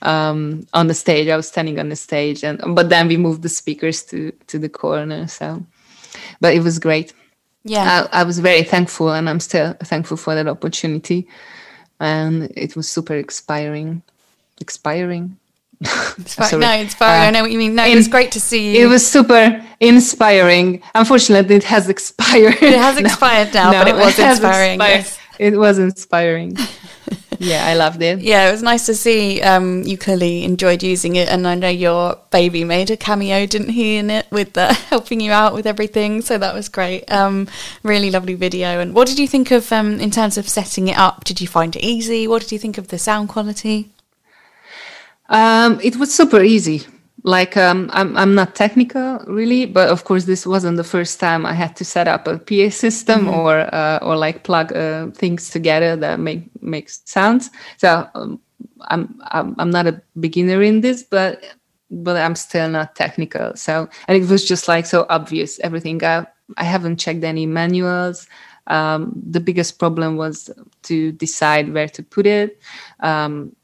um, 0.03 0.67
on 0.73 0.87
the 0.87 0.93
stage. 0.93 1.27
I 1.29 1.35
was 1.35 1.47
standing 1.47 1.79
on 1.79 1.89
the 1.89 1.95
stage, 1.95 2.43
and 2.43 2.61
but 2.75 2.89
then 2.89 3.07
we 3.07 3.17
moved 3.17 3.41
the 3.41 3.49
speakers 3.49 4.03
to 4.05 4.31
to 4.47 4.59
the 4.59 4.69
corner. 4.69 5.27
So, 5.27 5.65
but 6.39 6.53
it 6.53 6.61
was 6.61 6.77
great. 6.77 7.13
Yeah, 7.63 8.07
I, 8.11 8.21
I 8.21 8.23
was 8.23 8.39
very 8.39 8.63
thankful, 8.63 9.11
and 9.11 9.29
I'm 9.29 9.39
still 9.39 9.73
thankful 9.83 10.17
for 10.17 10.35
that 10.35 10.47
opportunity. 10.47 11.27
And 11.99 12.51
it 12.55 12.75
was 12.75 12.87
super 12.87 13.15
expiring, 13.15 14.03
expiring. 14.59 15.37
Inspi- 15.83 16.59
no, 16.59 16.71
inspiring. 16.71 17.21
Uh, 17.21 17.27
I 17.27 17.31
know 17.31 17.41
what 17.41 17.51
you 17.51 17.57
mean. 17.57 17.75
No, 17.75 17.85
in, 17.85 17.93
it 17.93 17.95
was 17.95 18.07
great 18.07 18.31
to 18.33 18.39
see 18.39 18.75
you. 18.75 18.85
It 18.85 18.89
was 18.89 19.05
super 19.05 19.65
inspiring. 19.79 20.83
Unfortunately, 20.93 21.55
it 21.55 21.63
has 21.63 21.89
expired. 21.95 22.61
It 22.61 22.77
has 22.77 22.97
expired 23.03 23.53
no, 23.53 23.63
now, 23.63 23.71
no, 23.71 23.79
but 23.79 23.87
it 23.87 23.95
was 23.95 24.19
it 24.19 24.29
inspiring. 24.29 24.79
Yes. 24.79 25.19
It 25.39 25.57
was 25.57 25.79
inspiring. 25.79 26.57
Yeah, 27.43 27.65
I 27.65 27.75
loved 27.75 28.01
it. 28.01 28.19
Yeah, 28.19 28.47
it 28.47 28.51
was 28.51 28.63
nice 28.63 28.85
to 28.85 28.95
see 28.95 29.41
um, 29.41 29.83
you 29.83 29.97
clearly 29.97 30.43
enjoyed 30.43 30.81
using 30.81 31.15
it, 31.15 31.27
and 31.29 31.47
I 31.47 31.55
know 31.55 31.69
your 31.69 32.17
baby 32.31 32.63
made 32.63 32.89
a 32.89 32.97
cameo, 32.97 33.45
didn't 33.45 33.69
he, 33.69 33.97
in 33.97 34.09
it 34.09 34.27
with 34.31 34.53
the, 34.53 34.73
helping 34.89 35.19
you 35.19 35.31
out 35.31 35.53
with 35.53 35.67
everything. 35.67 36.21
So 36.21 36.37
that 36.37 36.53
was 36.53 36.69
great. 36.69 37.11
Um, 37.11 37.47
really 37.83 38.09
lovely 38.09 38.35
video. 38.35 38.79
And 38.79 38.93
what 38.93 39.07
did 39.07 39.19
you 39.19 39.27
think 39.27 39.51
of 39.51 39.71
um, 39.71 39.99
in 39.99 40.11
terms 40.11 40.37
of 40.37 40.47
setting 40.47 40.87
it 40.87 40.97
up? 40.97 41.23
Did 41.23 41.41
you 41.41 41.47
find 41.47 41.75
it 41.75 41.83
easy? 41.83 42.27
What 42.27 42.41
did 42.41 42.51
you 42.51 42.59
think 42.59 42.77
of 42.77 42.87
the 42.87 42.97
sound 42.97 43.29
quality? 43.29 43.89
Um, 45.29 45.79
it 45.81 45.95
was 45.95 46.13
super 46.13 46.43
easy 46.43 46.85
like 47.23 47.55
um, 47.55 47.89
I'm, 47.93 48.17
I'm 48.17 48.35
not 48.35 48.53
technical 48.53 49.19
really 49.27 49.65
but 49.65 49.89
of 49.89 50.03
course 50.03 50.25
this 50.25 50.45
wasn't 50.45 50.75
the 50.75 50.83
first 50.83 51.19
time 51.21 51.45
i 51.45 51.53
had 51.53 51.75
to 51.77 51.85
set 51.85 52.07
up 52.07 52.27
a 52.27 52.37
pa 52.37 52.69
system 52.69 53.21
mm-hmm. 53.21 53.39
or 53.39 53.73
uh, 53.73 53.99
or 54.01 54.17
like 54.17 54.43
plug 54.43 54.73
uh, 54.73 55.07
things 55.11 55.49
together 55.49 55.95
that 55.95 56.19
make 56.19 56.43
makes 56.61 57.01
sounds. 57.05 57.49
So 57.77 58.07
um, 58.15 58.39
I'm, 58.89 59.19
I'm 59.31 59.55
i'm 59.59 59.69
not 59.69 59.87
a 59.87 60.01
beginner 60.19 60.61
in 60.61 60.81
this 60.81 61.03
but 61.03 61.43
but 61.89 62.17
i'm 62.17 62.35
still 62.35 62.69
not 62.69 62.95
technical. 62.95 63.55
So 63.55 63.87
and 64.07 64.17
it 64.17 64.27
was 64.29 64.45
just 64.47 64.67
like 64.67 64.85
so 64.85 65.05
obvious 65.09 65.59
everything. 65.59 66.03
I 66.03 66.25
i 66.57 66.63
haven't 66.63 66.97
checked 66.97 67.23
any 67.23 67.45
manuals. 67.45 68.27
Um, 68.67 69.11
the 69.29 69.41
biggest 69.41 69.77
problem 69.77 70.15
was 70.15 70.49
to 70.83 71.11
decide 71.11 71.73
where 71.73 71.89
to 71.89 72.01
put 72.01 72.25
it. 72.25 72.61
Um, 73.01 73.55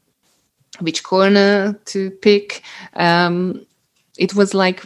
which 0.80 1.02
corner 1.02 1.74
to 1.86 2.10
pick. 2.10 2.62
Um, 2.94 3.66
it 4.18 4.34
was 4.34 4.54
like 4.54 4.84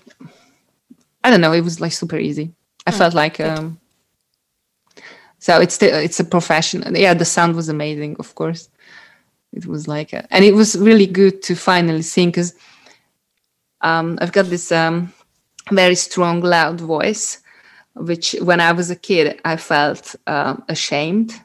I 1.23 1.31
don't 1.31 1.41
know. 1.41 1.53
It 1.53 1.63
was 1.63 1.81
like 1.81 1.93
super 1.93 2.19
easy. 2.19 2.53
I 2.87 2.91
oh, 2.91 2.99
felt 2.99 3.15
like 3.15 3.41
um, 3.41 3.81
so 5.39 5.61
it's 5.61 5.79
the, 5.79 6.03
it's 6.03 6.21
a 6.21 6.25
profession. 6.25 6.85
Yeah, 6.95 7.15
the 7.15 7.25
sound 7.25 7.57
was 7.57 7.69
amazing. 7.69 8.17
Of 8.19 8.35
course, 8.35 8.71
it 9.53 9.67
was 9.67 9.87
like 9.87 10.13
a, 10.13 10.27
and 10.31 10.45
it 10.45 10.55
was 10.55 10.77
really 10.77 11.07
good 11.07 11.43
to 11.43 11.55
finally 11.55 12.03
sing 12.03 12.29
because 12.29 12.55
um, 13.81 14.19
I've 14.21 14.33
got 14.33 14.47
this 14.47 14.73
um, 14.73 15.13
very 15.71 15.95
strong, 15.95 16.41
loud 16.41 16.81
voice, 16.81 17.43
which 17.95 18.35
when 18.41 18.61
I 18.61 18.73
was 18.73 18.91
a 18.91 18.97
kid 18.97 19.41
I 19.45 19.57
felt 19.57 20.15
uh, 20.27 20.57
ashamed 20.69 21.41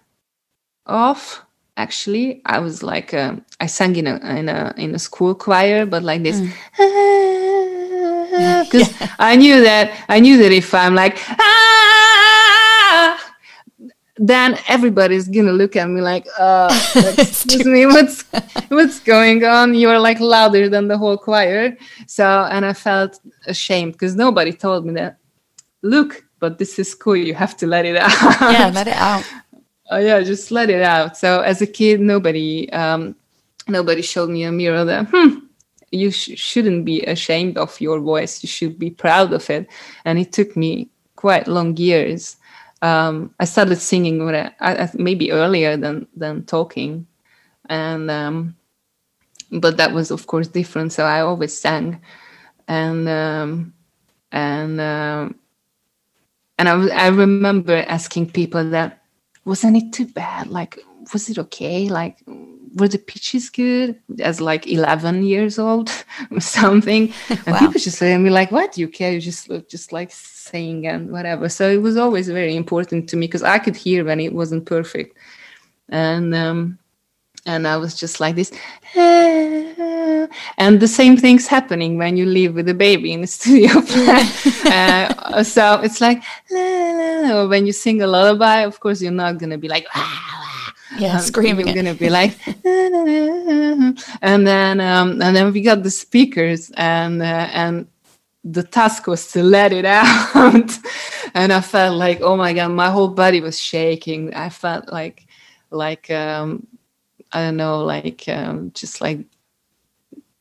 of 0.86 1.46
actually 1.80 2.42
i 2.46 2.60
was 2.60 2.84
like 2.84 3.14
uh, 3.14 3.34
i 3.60 3.66
sang 3.66 3.96
in 3.96 4.08
a 4.08 4.16
in 4.40 4.50
a 4.50 4.74
in 4.78 4.94
a 4.94 5.00
school 5.00 5.34
choir 5.34 5.86
but 5.86 6.04
like 6.04 6.22
this. 6.24 6.40
Because 8.30 8.90
mm. 8.90 9.02
yeah. 9.02 9.16
i 9.18 9.36
knew 9.36 9.62
that 9.70 9.86
i 10.08 10.20
knew 10.20 10.38
that 10.42 10.52
if 10.52 10.74
i'm 10.74 10.94
like 10.94 11.18
ah, 11.40 11.90
then 14.20 14.60
everybody's 14.68 15.28
gonna 15.28 15.54
look 15.54 15.76
at 15.76 15.90
me 15.90 16.02
like 16.02 16.28
uh 16.38 16.70
excuse 17.18 17.66
me 17.66 17.86
what's 17.96 18.26
what's 18.68 19.00
going 19.00 19.44
on? 19.46 19.74
You're 19.74 20.00
like 20.00 20.20
louder 20.20 20.70
than 20.70 20.88
the 20.90 20.98
whole 20.98 21.18
choir. 21.18 21.78
So 22.06 22.26
and 22.52 22.66
i 22.66 22.74
felt 22.74 23.20
ashamed 23.48 23.94
because 23.94 24.16
nobody 24.16 24.52
told 24.52 24.86
me 24.86 24.94
that. 24.94 25.18
Look 25.82 26.24
but 26.40 26.58
this 26.58 26.78
is 26.78 26.94
cool 26.94 27.16
you 27.16 27.34
have 27.34 27.56
to 27.58 27.66
let 27.68 27.86
it 27.86 27.96
out. 27.96 28.12
Yeah 28.42 28.70
let 28.74 28.88
it 28.88 29.00
out 29.12 29.24
oh 29.90 29.98
yeah 29.98 30.22
just 30.22 30.52
let 30.52 30.70
it 30.70 30.82
out. 30.82 31.18
So 31.18 31.42
as 31.42 31.62
a 31.62 31.68
kid 31.68 32.00
nobody 32.00 32.72
um, 32.72 33.16
nobody 33.68 34.02
showed 34.02 34.30
me 34.30 34.44
a 34.44 34.52
mirror 34.52 34.86
that 34.86 35.08
hmm, 35.12 35.40
you 35.92 36.12
sh- 36.12 36.38
shouldn't 36.38 36.86
be 36.86 37.02
ashamed 37.04 37.58
of 37.58 37.80
your 37.82 38.00
voice. 38.00 38.44
You 38.44 38.50
should 38.50 38.78
be 38.78 38.90
proud 38.90 39.34
of 39.34 39.50
it. 39.50 39.68
And 40.06 40.20
it 40.20 40.32
took 40.32 40.56
me 40.56 40.90
quite 41.16 41.48
long 41.48 41.76
years. 41.78 42.38
Um, 42.82 43.36
i 43.42 43.46
started 43.46 43.76
singing 43.76 44.24
when 44.24 44.36
I, 44.36 44.54
I, 44.62 44.90
maybe 44.94 45.32
earlier 45.32 45.76
than 45.76 46.08
than 46.16 46.46
talking. 46.46 47.06
And 47.68 48.10
um, 48.10 48.56
but 49.52 49.78
that 49.78 49.94
was 49.94 50.12
of 50.12 50.28
course 50.28 50.48
different. 50.48 50.94
So 50.94 51.06
i 51.06 51.22
always 51.22 51.58
sang. 51.58 52.02
And 52.68 53.10
um, 53.10 53.74
and 54.32 54.80
um, 54.80 55.36
and 56.58 56.70
I, 56.70 57.06
I 57.06 57.08
remember 57.08 57.84
asking 57.88 58.32
people 58.32 58.70
that 58.70 58.99
wasn't 59.50 59.78
it 59.78 59.92
too 59.92 60.06
bad? 60.06 60.48
Like, 60.48 60.80
was 61.12 61.30
it 61.30 61.40
okay? 61.40 61.90
Like, 61.90 62.20
were 62.76 62.88
the 62.88 63.00
pitches 63.00 63.50
good 63.50 64.00
as 64.20 64.40
like 64.40 64.68
11 64.68 65.24
years 65.24 65.58
old 65.58 65.90
or 66.32 66.40
something? 66.40 67.12
And 67.30 67.48
wow. 67.48 67.60
people 67.60 67.82
just 67.82 67.98
say, 67.98 68.14
I 68.14 68.18
mean, 68.18 68.34
like, 68.34 68.52
what 68.52 68.78
you 68.78 68.88
care? 68.88 69.12
You 69.12 69.20
just, 69.20 69.50
just 69.68 69.92
like 69.92 70.12
saying 70.12 70.88
and 70.88 71.12
whatever. 71.12 71.50
So 71.50 71.70
it 71.70 71.82
was 71.82 71.98
always 71.98 72.30
very 72.30 72.56
important 72.56 73.10
to 73.10 73.18
me 73.18 73.28
because 73.28 73.44
I 73.44 73.60
could 73.60 73.76
hear 73.76 74.06
when 74.06 74.20
it 74.20 74.34
wasn't 74.34 74.66
perfect. 74.66 75.18
And, 75.90 76.34
um, 76.36 76.79
and 77.50 77.68
I 77.68 77.78
was 77.78 77.96
just 77.96 78.20
like 78.20 78.36
this. 78.36 78.52
And 80.58 80.80
the 80.80 80.88
same 80.88 81.18
thing's 81.18 81.48
happening 81.48 81.98
when 81.98 82.16
you 82.18 82.26
live 82.26 82.54
with 82.56 82.70
a 82.70 82.74
baby 82.74 83.12
in 83.14 83.22
the 83.22 83.28
studio. 83.38 83.72
uh, 84.72 85.44
so 85.44 85.82
it's 85.82 86.00
like, 86.02 86.24
when 86.50 87.66
you 87.66 87.74
sing 87.74 88.02
a 88.02 88.08
lullaby, 88.08 88.60
of 88.62 88.80
course, 88.80 89.02
you're 89.02 89.12
not 89.12 89.38
going 89.40 89.50
to 89.50 89.58
be 89.58 89.68
like, 89.68 89.88
yeah, 90.98 91.16
um, 91.16 91.22
screaming. 91.22 91.68
You're 91.68 91.82
going 91.82 91.94
to 91.98 92.00
be 92.00 92.10
like, 92.10 92.38
and 94.22 94.48
then, 94.48 94.80
um, 94.80 95.22
and 95.22 95.36
then 95.36 95.52
we 95.52 95.62
got 95.62 95.84
the 95.84 95.92
speakers 95.92 96.72
and, 96.76 97.22
uh, 97.22 97.50
and, 97.54 97.88
the 98.46 98.64
task 98.64 99.06
was 99.06 99.34
to 99.34 99.44
let 99.44 99.74
it 99.74 99.84
out 100.00 100.72
and 101.34 101.52
i 101.52 101.60
felt 101.60 101.98
like 101.98 102.22
oh 102.22 102.38
my 102.38 102.54
god 102.54 102.70
my 102.70 102.90
whole 102.90 103.10
body 103.10 103.42
was 103.42 103.60
shaking 103.60 104.34
i 104.34 104.48
felt 104.48 104.88
like 104.94 105.28
like 105.72 106.10
um 106.10 106.66
I 107.32 107.42
don't 107.42 107.58
know, 107.58 107.84
like 107.84 108.28
um, 108.28 108.72
just 108.74 109.02
like 109.02 109.20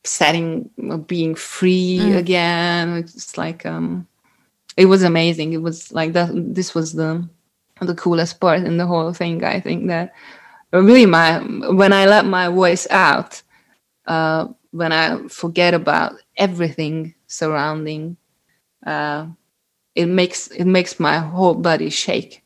setting, 0.03 0.69
being 1.07 1.35
free 1.35 1.99
mm. 2.01 2.17
again. 2.17 2.97
It's 2.97 3.37
like 3.37 3.65
um, 3.65 4.07
it 4.77 4.85
was 4.85 5.03
amazing. 5.03 5.53
It 5.53 5.61
was 5.61 5.91
like 5.91 6.13
that. 6.13 6.29
This 6.33 6.73
was 6.73 6.93
the 6.93 7.27
the 7.81 7.95
coolest 7.95 8.39
part 8.39 8.63
in 8.63 8.77
the 8.77 8.87
whole 8.87 9.13
thing. 9.13 9.43
I 9.43 9.59
think 9.59 9.87
that 9.87 10.13
really 10.71 11.05
my 11.05 11.39
when 11.39 11.93
I 11.93 12.05
let 12.05 12.25
my 12.25 12.49
voice 12.49 12.87
out, 12.89 13.41
uh, 14.05 14.47
when 14.71 14.91
I 14.91 15.27
forget 15.27 15.73
about 15.73 16.13
everything 16.37 17.13
surrounding, 17.27 18.17
uh, 18.85 19.27
it 19.95 20.07
makes 20.07 20.47
it 20.47 20.65
makes 20.65 20.99
my 20.99 21.19
whole 21.19 21.55
body 21.55 21.89
shake 21.89 22.43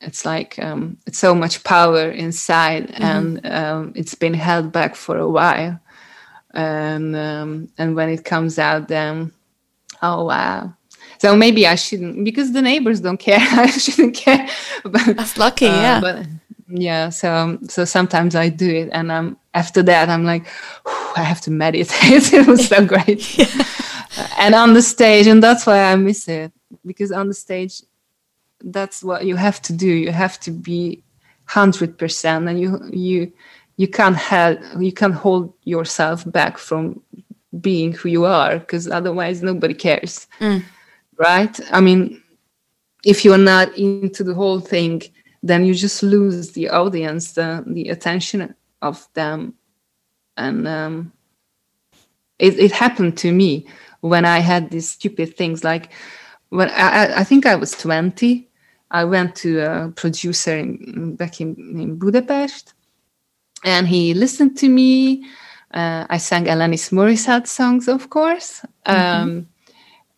it's 0.00 0.24
like 0.24 0.58
um, 0.58 0.98
it's 1.06 1.18
so 1.18 1.34
much 1.34 1.64
power 1.64 2.10
inside 2.10 2.88
mm-hmm. 2.88 3.02
and 3.02 3.46
um, 3.46 3.92
it's 3.94 4.14
been 4.14 4.34
held 4.34 4.72
back 4.72 4.94
for 4.94 5.16
a 5.16 5.28
while. 5.28 5.80
And 6.54 7.14
um, 7.16 7.68
and 7.78 7.94
when 7.94 8.08
it 8.08 8.24
comes 8.24 8.58
out 8.58 8.88
then 8.88 9.32
oh 10.02 10.24
wow. 10.24 10.74
So 11.18 11.34
maybe 11.34 11.66
i 11.66 11.74
shouldn't 11.74 12.24
because 12.24 12.52
the 12.52 12.62
neighbors 12.62 13.00
don't 13.00 13.18
care. 13.18 13.38
I 13.40 13.66
shouldn't 13.68 14.14
care. 14.14 14.48
But, 14.84 15.16
that's 15.16 15.36
lucky 15.36 15.66
uh, 15.66 15.80
yeah. 15.80 16.00
but 16.00 16.26
yeah 16.68 17.10
so 17.10 17.58
so 17.68 17.84
sometimes 17.84 18.34
i 18.34 18.48
do 18.48 18.68
it 18.68 18.88
and 18.90 19.12
um 19.12 19.36
after 19.54 19.84
that 19.84 20.08
i'm 20.08 20.24
like 20.24 20.46
i 21.16 21.22
have 21.22 21.40
to 21.42 21.50
meditate. 21.50 22.32
It 22.32 22.46
was 22.46 22.66
so 22.66 22.84
great. 22.84 23.38
Yeah. 23.38 23.46
and 24.38 24.54
on 24.54 24.74
the 24.74 24.82
stage 24.82 25.26
and 25.26 25.42
that's 25.42 25.66
why 25.66 25.92
i 25.92 25.96
miss 25.96 26.28
it 26.28 26.52
because 26.84 27.12
on 27.12 27.28
the 27.28 27.34
stage 27.34 27.82
that's 28.60 29.02
what 29.02 29.24
you 29.26 29.36
have 29.36 29.60
to 29.62 29.72
do. 29.72 29.88
You 29.88 30.12
have 30.12 30.38
to 30.40 30.50
be 30.50 31.02
100% 31.48 32.48
and 32.48 32.60
you 32.60 32.80
you 32.92 33.32
you 33.76 33.88
can't 33.88 34.16
have 34.16 34.58
you 34.80 34.92
can't 34.92 35.14
hold 35.14 35.52
yourself 35.64 36.30
back 36.30 36.58
from 36.58 37.00
being 37.60 37.92
who 37.92 38.08
you 38.08 38.24
are 38.24 38.58
because 38.58 38.88
otherwise 38.88 39.42
nobody 39.42 39.74
cares. 39.74 40.26
Mm. 40.40 40.64
right? 41.18 41.60
I 41.70 41.80
mean 41.80 42.22
if 43.04 43.24
you're 43.24 43.38
not 43.38 43.76
into 43.78 44.24
the 44.24 44.34
whole 44.34 44.60
thing 44.60 45.02
then 45.42 45.64
you 45.64 45.74
just 45.74 46.02
lose 46.02 46.52
the 46.52 46.68
audience 46.68 47.32
the, 47.32 47.62
the 47.66 47.88
attention 47.90 48.54
of 48.82 49.06
them. 49.14 49.54
And 50.36 50.66
um, 50.66 51.12
it, 52.38 52.58
it 52.58 52.72
happened 52.72 53.16
to 53.18 53.32
me 53.32 53.66
when 54.00 54.24
i 54.24 54.38
had 54.38 54.70
these 54.70 54.90
stupid 54.90 55.36
things 55.36 55.64
like 55.64 55.90
when 56.50 56.70
I, 56.70 57.20
I 57.20 57.24
think 57.24 57.46
i 57.46 57.56
was 57.56 57.72
20 57.72 58.46
I 58.90 59.04
went 59.04 59.34
to 59.36 59.60
a 59.60 59.88
producer 59.90 60.56
in, 60.56 61.16
back 61.16 61.40
in, 61.40 61.56
in 61.56 61.96
Budapest, 61.96 62.74
and 63.64 63.86
he 63.86 64.14
listened 64.14 64.56
to 64.58 64.68
me. 64.68 65.24
Uh, 65.74 66.06
I 66.08 66.18
sang 66.18 66.44
Alanis 66.44 66.92
Morissette 66.92 67.48
songs, 67.48 67.88
of 67.88 68.08
course, 68.10 68.64
mm-hmm. 68.86 69.22
um, 69.22 69.48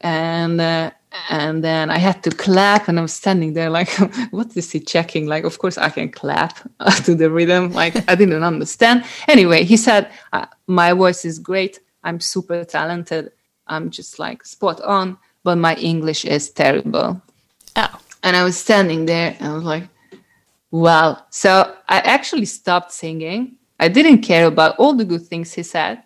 and 0.02 0.60
uh, 0.60 0.90
and 1.30 1.64
then 1.64 1.90
I 1.90 1.96
had 1.96 2.22
to 2.24 2.30
clap, 2.30 2.88
and 2.88 2.98
I 2.98 3.02
was 3.02 3.14
standing 3.14 3.54
there 3.54 3.70
like, 3.70 3.88
"What 4.30 4.54
is 4.54 4.70
he 4.70 4.80
checking?" 4.80 5.26
Like, 5.26 5.44
of 5.44 5.58
course, 5.58 5.78
I 5.78 5.88
can 5.88 6.10
clap 6.10 6.58
to 7.04 7.14
the 7.14 7.30
rhythm. 7.30 7.72
Like, 7.72 8.08
I 8.08 8.14
didn't 8.14 8.44
understand. 8.44 9.04
Anyway, 9.26 9.64
he 9.64 9.78
said, 9.78 10.10
uh, 10.34 10.46
"My 10.66 10.92
voice 10.92 11.24
is 11.24 11.38
great. 11.38 11.80
I'm 12.04 12.20
super 12.20 12.64
talented. 12.64 13.32
I'm 13.66 13.90
just 13.90 14.18
like 14.18 14.44
spot 14.44 14.80
on, 14.82 15.18
but 15.48 15.58
my 15.68 15.74
English 15.92 16.22
is 16.36 16.44
terrible." 16.50 17.08
Oh. 17.76 17.94
And 18.22 18.36
I 18.36 18.44
was 18.44 18.58
standing 18.58 19.06
there 19.06 19.36
and 19.38 19.48
I 19.48 19.54
was 19.54 19.64
like, 19.64 19.88
Well, 20.70 21.26
so 21.30 21.74
I 21.88 21.98
actually 22.00 22.44
stopped 22.44 22.92
singing. 22.92 23.56
I 23.80 23.88
didn't 23.88 24.22
care 24.22 24.46
about 24.46 24.76
all 24.78 24.94
the 24.94 25.04
good 25.04 25.22
things 25.22 25.54
he 25.54 25.62
said. 25.62 26.02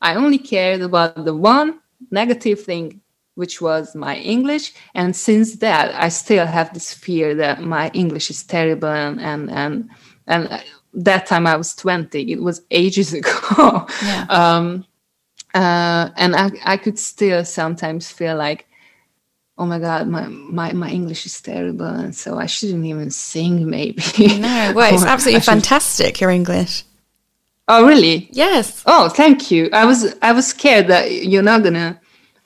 I 0.00 0.14
only 0.14 0.38
cared 0.38 0.80
about 0.80 1.24
the 1.24 1.36
one 1.36 1.78
negative 2.10 2.60
thing, 2.64 3.00
which 3.34 3.60
was 3.60 3.94
my 3.94 4.16
English. 4.16 4.72
And 4.94 5.14
since 5.14 5.56
that, 5.56 5.94
I 5.94 6.08
still 6.08 6.46
have 6.46 6.72
this 6.72 6.92
fear 6.92 7.34
that 7.36 7.62
my 7.62 7.90
English 7.92 8.30
is 8.30 8.42
terrible. 8.42 8.88
And 8.88 9.20
and 9.20 9.50
and, 9.50 9.90
and 10.26 10.64
that 10.94 11.26
time 11.26 11.46
I 11.46 11.56
was 11.56 11.74
20. 11.76 12.32
It 12.32 12.42
was 12.42 12.62
ages 12.70 13.12
ago. 13.20 13.86
Yeah. 14.02 14.26
um, 14.28 14.84
uh, 15.54 16.10
and 16.16 16.34
I, 16.34 16.50
I 16.64 16.76
could 16.76 16.98
still 16.98 17.44
sometimes 17.44 18.10
feel 18.10 18.36
like 18.36 18.66
oh 19.60 19.66
my 19.66 19.78
god 19.78 20.08
my, 20.08 20.26
my 20.26 20.72
my 20.72 20.90
english 20.90 21.26
is 21.26 21.40
terrible 21.40 21.84
and 22.02 22.14
so 22.16 22.38
i 22.38 22.46
shouldn't 22.46 22.84
even 22.86 23.10
sing 23.10 23.68
maybe. 23.68 24.02
No, 24.38 24.72
well, 24.74 24.92
it's 24.94 25.04
absolutely 25.14 25.42
should- 25.42 25.52
fantastic, 25.52 26.20
your 26.20 26.30
English. 26.30 26.84
oh 27.68 27.86
really? 27.86 28.28
Yes. 28.32 28.82
oh 28.86 29.08
thank 29.20 29.50
you. 29.52 29.68
I 29.72 29.84
was 29.84 30.00
i 30.22 30.32
was 30.32 30.46
scared 30.48 30.86
that 30.88 31.04
you're 31.30 31.48
not 31.52 31.62
gonna 31.62 32.00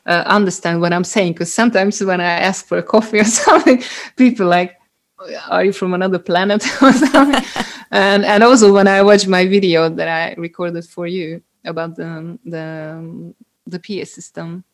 uh, 0.07 0.25
understand 0.27 0.81
what 0.83 0.93
i'm 0.93 1.05
saying 1.15 1.33
because 1.35 1.53
sometimes 1.61 2.03
when 2.11 2.21
i 2.21 2.33
ask 2.49 2.67
for 2.67 2.79
a 2.79 2.83
coffee 2.83 3.21
or 3.25 3.25
something 3.25 3.83
people 4.17 4.47
like 4.47 4.71
are 5.49 5.65
you 5.65 5.73
from 5.73 5.95
another 5.95 6.19
planet? 6.19 6.62
or 6.83 6.93
something. 6.93 7.43
And 7.91 8.25
and 8.25 8.43
also 8.43 8.67
when 8.75 8.89
i 8.89 9.01
watch 9.03 9.27
my 9.27 9.47
video 9.47 9.89
that 9.89 10.09
i 10.09 10.35
recorded 10.49 10.85
for 10.85 11.07
you 11.07 11.41
about 11.65 11.95
the 11.97 12.11
the 12.45 12.67
the 13.73 13.79
pa 13.79 14.05
system 14.05 14.65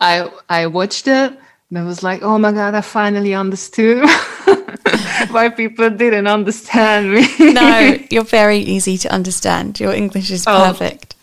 I 0.00 0.30
I 0.48 0.66
watched 0.66 1.06
it 1.08 1.32
and 1.70 1.78
I 1.78 1.82
was 1.84 2.02
like, 2.02 2.22
oh 2.22 2.38
my 2.38 2.52
god, 2.52 2.74
I 2.74 2.80
finally 2.80 3.34
understood 3.34 4.08
why 5.30 5.48
people 5.50 5.90
didn't 5.90 6.26
understand 6.26 7.12
me. 7.12 7.26
No, 7.52 7.98
you're 8.10 8.24
very 8.24 8.58
easy 8.58 8.96
to 8.98 9.12
understand. 9.12 9.80
Your 9.80 9.92
English 9.92 10.30
is 10.30 10.44
Oh. 10.46 10.64
perfect. 10.72 11.14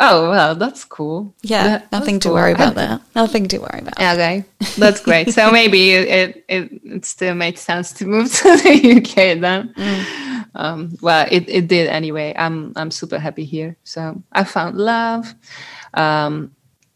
oh 0.00 0.30
well, 0.30 0.54
that's 0.54 0.84
cool. 0.84 1.32
Yeah, 1.42 1.64
That- 1.64 1.92
nothing 1.92 2.20
to 2.20 2.28
cool. 2.28 2.34
worry 2.34 2.50
I- 2.50 2.54
about 2.54 2.74
there. 2.74 3.00
Nothing 3.14 3.48
to 3.48 3.58
worry 3.58 3.80
about. 3.82 3.98
Okay, 3.98 4.44
that's 4.78 5.00
great. 5.00 5.32
so 5.36 5.50
maybe 5.50 5.92
it, 5.92 6.44
it 6.48 6.80
it 6.84 7.04
still 7.04 7.34
made 7.34 7.58
sense 7.58 7.92
to 7.98 8.06
move 8.06 8.32
to 8.42 8.56
the 8.56 8.74
UK 8.98 9.40
then. 9.40 9.74
Um, 10.54 10.96
well, 11.02 11.26
it, 11.30 11.48
it 11.48 11.68
did 11.68 11.88
anyway. 11.88 12.34
I'm 12.36 12.72
I'm 12.76 12.90
super 12.90 13.18
happy 13.18 13.44
here. 13.44 13.76
So 13.84 14.22
I 14.32 14.44
found 14.44 14.76
love. 14.76 15.34
Um, 15.94 16.52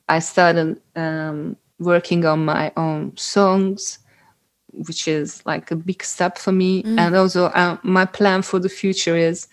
I 0.08 0.18
started 0.20 0.80
um, 0.96 1.56
working 1.78 2.24
on 2.24 2.44
my 2.44 2.72
own 2.76 3.16
songs, 3.16 3.98
which 4.72 5.08
is 5.08 5.44
like 5.46 5.70
a 5.70 5.76
big 5.76 6.02
step 6.02 6.38
for 6.38 6.52
me. 6.52 6.84
And 6.96 7.14
also, 7.16 7.46
uh, 7.46 7.78
my 7.82 8.04
plan 8.04 8.42
for 8.42 8.58
the 8.58 8.68
future 8.68 9.16
is 9.16 9.48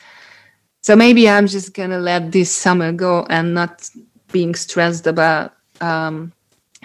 so 0.82 0.96
maybe 0.96 1.30
I'm 1.30 1.48
just 1.48 1.74
gonna 1.74 2.00
let 2.00 2.32
this 2.32 2.56
summer 2.56 2.92
go 2.92 3.26
and 3.30 3.54
not 3.54 3.90
being 4.32 4.56
stressed 4.56 5.08
about 5.08 5.54
um, 5.82 6.32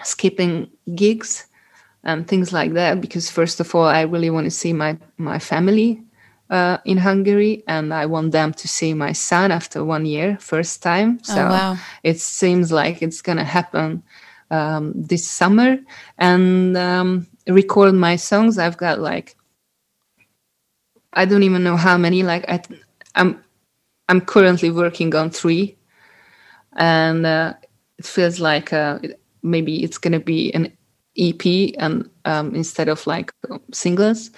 skipping 0.03 0.69
gigs 0.95 1.47
and 2.03 2.27
things 2.27 2.53
like 2.53 2.73
that 2.73 3.01
because 3.01 3.29
first 3.29 3.59
of 3.59 3.73
all 3.75 3.85
i 3.85 4.01
really 4.01 4.29
want 4.29 4.45
to 4.45 4.51
see 4.51 4.73
my 4.73 4.97
my 5.17 5.39
family 5.39 6.01
uh, 6.49 6.77
in 6.85 6.97
hungary 6.97 7.63
and 7.67 7.93
i 7.93 8.05
want 8.05 8.31
them 8.31 8.53
to 8.53 8.67
see 8.67 8.93
my 8.93 9.11
son 9.11 9.51
after 9.51 9.83
one 9.83 10.05
year 10.05 10.37
first 10.39 10.83
time. 10.83 11.23
So 11.23 11.35
wow. 11.35 11.77
it 12.03 12.19
seems 12.19 12.71
like 12.71 13.01
it's 13.01 13.21
going 13.21 13.37
to 13.37 13.43
happen 13.43 14.03
um, 14.51 14.93
this 14.95 15.27
summer. 15.27 15.79
And 16.17 16.77
um, 16.77 17.27
record 17.47 17.93
my 17.93 18.15
songs 18.15 18.57
i've 18.57 18.77
got 18.77 18.99
like 18.99 19.35
i 21.13 21.25
don't 21.25 21.43
even 21.43 21.63
know 21.63 21.77
how 21.77 21.95
many 21.97 22.23
like 22.23 22.43
I, 22.49 22.59
i'm 23.13 23.39
i'm 24.09 24.21
currently 24.21 24.71
working 24.71 25.15
on 25.15 25.29
three. 25.29 25.77
And 26.77 27.25
uh, 27.25 27.53
it 27.97 28.05
feels 28.05 28.39
like 28.39 28.73
uh, 28.73 28.99
maybe 29.43 29.83
it's 29.83 29.97
going 29.97 30.11
to 30.11 30.19
be 30.19 30.53
an 30.53 30.75
EP 31.17 31.73
and 31.77 32.09
um, 32.25 32.53
instead 32.53 32.89
of 32.89 33.07
like 33.07 33.31
singles 33.71 34.31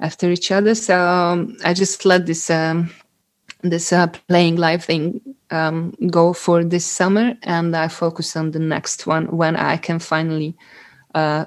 after 0.00 0.30
each 0.30 0.50
other. 0.50 0.74
So 0.74 0.98
um, 0.98 1.56
I 1.64 1.74
just 1.74 2.04
let 2.04 2.26
this 2.26 2.50
um, 2.50 2.90
this 3.62 3.92
uh, 3.92 4.06
playing 4.28 4.56
live 4.56 4.84
thing 4.84 5.20
um, 5.50 5.92
go 6.10 6.32
for 6.32 6.64
this 6.64 6.84
summer, 6.84 7.34
and 7.42 7.76
I 7.76 7.88
focus 7.88 8.36
on 8.36 8.50
the 8.52 8.58
next 8.58 9.06
one 9.06 9.26
when 9.36 9.56
I 9.56 9.76
can 9.76 9.98
finally 9.98 10.56
uh, 11.14 11.46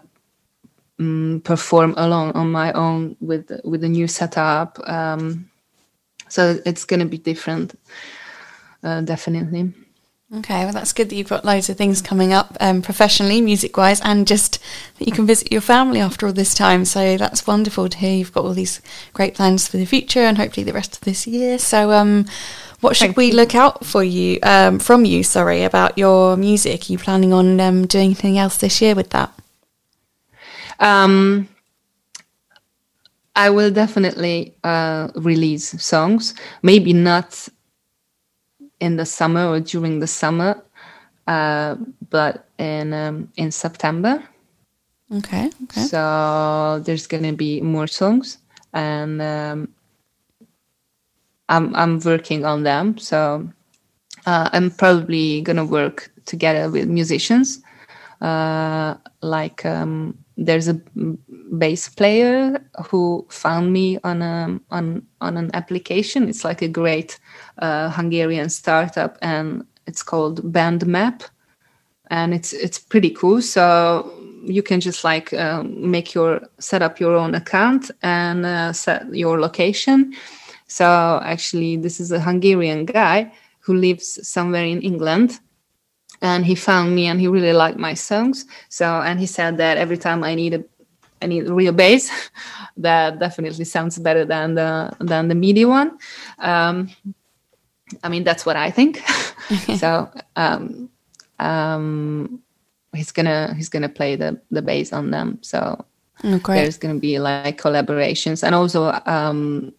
mm, 0.99 1.43
perform 1.43 1.93
alone 1.97 2.31
on 2.31 2.51
my 2.51 2.71
own 2.73 3.15
with 3.21 3.51
with 3.63 3.83
a 3.83 3.89
new 3.89 4.07
setup. 4.07 4.79
Um, 4.87 5.49
so 6.29 6.59
it's 6.65 6.85
to 6.99 7.05
be 7.05 7.17
different, 7.17 7.77
uh, 8.83 9.01
definitely. 9.01 9.73
Okay, 10.33 10.63
well, 10.63 10.71
that's 10.71 10.93
good 10.93 11.09
that 11.09 11.15
you've 11.15 11.27
got 11.27 11.43
loads 11.43 11.69
of 11.69 11.75
things 11.75 12.01
coming 12.01 12.31
up 12.31 12.55
um, 12.61 12.81
professionally, 12.81 13.41
music 13.41 13.75
wise, 13.75 13.99
and 13.99 14.25
just 14.25 14.59
that 14.97 15.05
you 15.05 15.11
can 15.11 15.27
visit 15.27 15.51
your 15.51 15.59
family 15.59 15.99
after 15.99 16.25
all 16.25 16.31
this 16.31 16.53
time. 16.53 16.85
So 16.85 17.17
that's 17.17 17.45
wonderful 17.45 17.89
to 17.89 17.97
hear. 17.97 18.15
You've 18.15 18.31
got 18.31 18.45
all 18.45 18.53
these 18.53 18.81
great 19.11 19.35
plans 19.35 19.67
for 19.67 19.75
the 19.75 19.83
future 19.83 20.21
and 20.21 20.37
hopefully 20.37 20.63
the 20.63 20.71
rest 20.71 20.95
of 20.95 21.01
this 21.01 21.27
year. 21.27 21.59
So, 21.59 21.91
um, 21.91 22.27
what 22.79 22.95
should 22.95 23.07
Thank 23.07 23.17
we 23.17 23.27
you. 23.27 23.33
look 23.33 23.55
out 23.55 23.85
for 23.85 24.05
you 24.05 24.39
um, 24.43 24.79
from 24.79 25.03
you? 25.03 25.21
Sorry 25.23 25.63
about 25.63 25.97
your 25.97 26.37
music. 26.37 26.89
Are 26.89 26.93
you 26.93 26.97
planning 26.97 27.33
on 27.33 27.59
um, 27.59 27.85
doing 27.85 28.05
anything 28.05 28.37
else 28.37 28.55
this 28.55 28.81
year 28.81 28.95
with 28.95 29.09
that? 29.09 29.33
Um, 30.79 31.49
I 33.35 33.49
will 33.49 33.69
definitely 33.69 34.55
uh, 34.63 35.09
release 35.15 35.83
songs. 35.83 36.35
Maybe 36.63 36.93
not 36.93 37.49
in 38.81 38.97
the 38.97 39.05
summer 39.05 39.47
or 39.47 39.59
during 39.61 39.99
the 39.99 40.07
summer, 40.07 40.61
uh, 41.27 41.75
but 42.09 42.49
in 42.57 42.93
um, 42.93 43.29
in 43.37 43.51
September. 43.51 44.21
Okay, 45.13 45.49
okay. 45.63 45.81
So 45.81 46.81
there's 46.83 47.07
gonna 47.07 47.33
be 47.33 47.61
more 47.61 47.87
songs, 47.87 48.39
and 48.73 49.21
um, 49.21 49.69
I'm 51.47 51.73
I'm 51.75 51.99
working 51.99 52.43
on 52.43 52.63
them. 52.63 52.97
So 52.97 53.47
uh, 54.25 54.49
I'm 54.51 54.71
probably 54.71 55.41
gonna 55.41 55.65
work 55.65 56.11
together 56.25 56.69
with 56.69 56.89
musicians. 56.89 57.61
Uh, 58.19 58.95
like 59.21 59.65
um, 59.65 60.17
there's 60.37 60.67
a 60.67 60.79
bass 61.57 61.89
player 61.89 62.63
who 62.85 63.25
found 63.29 63.73
me 63.73 63.99
on 64.03 64.21
a 64.21 64.59
on 64.69 65.05
on 65.19 65.37
an 65.37 65.51
application. 65.53 66.29
It's 66.29 66.43
like 66.43 66.61
a 66.61 66.67
great 66.67 67.19
uh, 67.59 67.89
Hungarian 67.89 68.49
startup, 68.49 69.17
and 69.21 69.65
it's 69.87 70.03
called 70.03 70.41
Bandmap 70.51 71.23
and 72.11 72.33
it's 72.33 72.53
it's 72.53 72.77
pretty 72.77 73.09
cool. 73.09 73.41
So 73.41 74.11
you 74.43 74.61
can 74.61 74.79
just 74.81 75.03
like 75.03 75.33
um, 75.33 75.89
make 75.89 76.13
your 76.13 76.41
set 76.59 76.81
up 76.81 76.99
your 76.99 77.15
own 77.15 77.33
account 77.33 77.89
and 78.03 78.45
uh, 78.45 78.73
set 78.73 79.13
your 79.15 79.39
location. 79.39 80.13
So 80.67 81.19
actually, 81.23 81.77
this 81.77 81.99
is 81.99 82.11
a 82.11 82.19
Hungarian 82.19 82.85
guy 82.85 83.31
who 83.59 83.73
lives 83.73 84.27
somewhere 84.27 84.65
in 84.65 84.81
England, 84.81 85.39
and 86.21 86.45
he 86.45 86.55
found 86.55 86.95
me 86.95 87.07
and 87.07 87.19
he 87.19 87.27
really 87.27 87.53
liked 87.53 87.77
my 87.77 87.93
songs. 87.93 88.45
So 88.69 88.85
and 88.85 89.19
he 89.19 89.25
said 89.25 89.57
that 89.57 89.77
every 89.77 89.97
time 89.97 90.23
I 90.23 90.35
need 90.35 90.53
a 90.53 90.63
I 91.21 91.27
need 91.27 91.47
a 91.47 91.53
real 91.53 91.73
bass, 91.73 92.11
that 92.77 93.19
definitely 93.19 93.65
sounds 93.65 93.97
better 93.99 94.25
than 94.25 94.55
the 94.55 94.91
than 94.99 95.27
the 95.27 95.35
MIDI 95.35 95.65
one. 95.65 95.97
Um, 96.39 96.89
I 98.03 98.09
mean, 98.09 98.23
that's 98.23 98.45
what 98.45 98.55
I 98.55 98.71
think. 98.71 99.01
so 99.77 100.09
um, 100.35 100.89
um, 101.39 102.41
he's 102.95 103.11
gonna 103.11 103.53
he's 103.55 103.69
gonna 103.69 103.89
play 103.89 104.15
the 104.15 104.39
the 104.51 104.61
bass 104.61 104.93
on 104.93 105.11
them. 105.11 105.39
So 105.41 105.85
Oh, 106.23 106.37
great. 106.37 106.57
there's 106.57 106.77
gonna 106.77 106.99
be 106.99 107.17
like 107.19 107.59
collaborations, 107.59 108.43
and 108.43 108.53
also 108.53 108.91
um, 109.05 109.73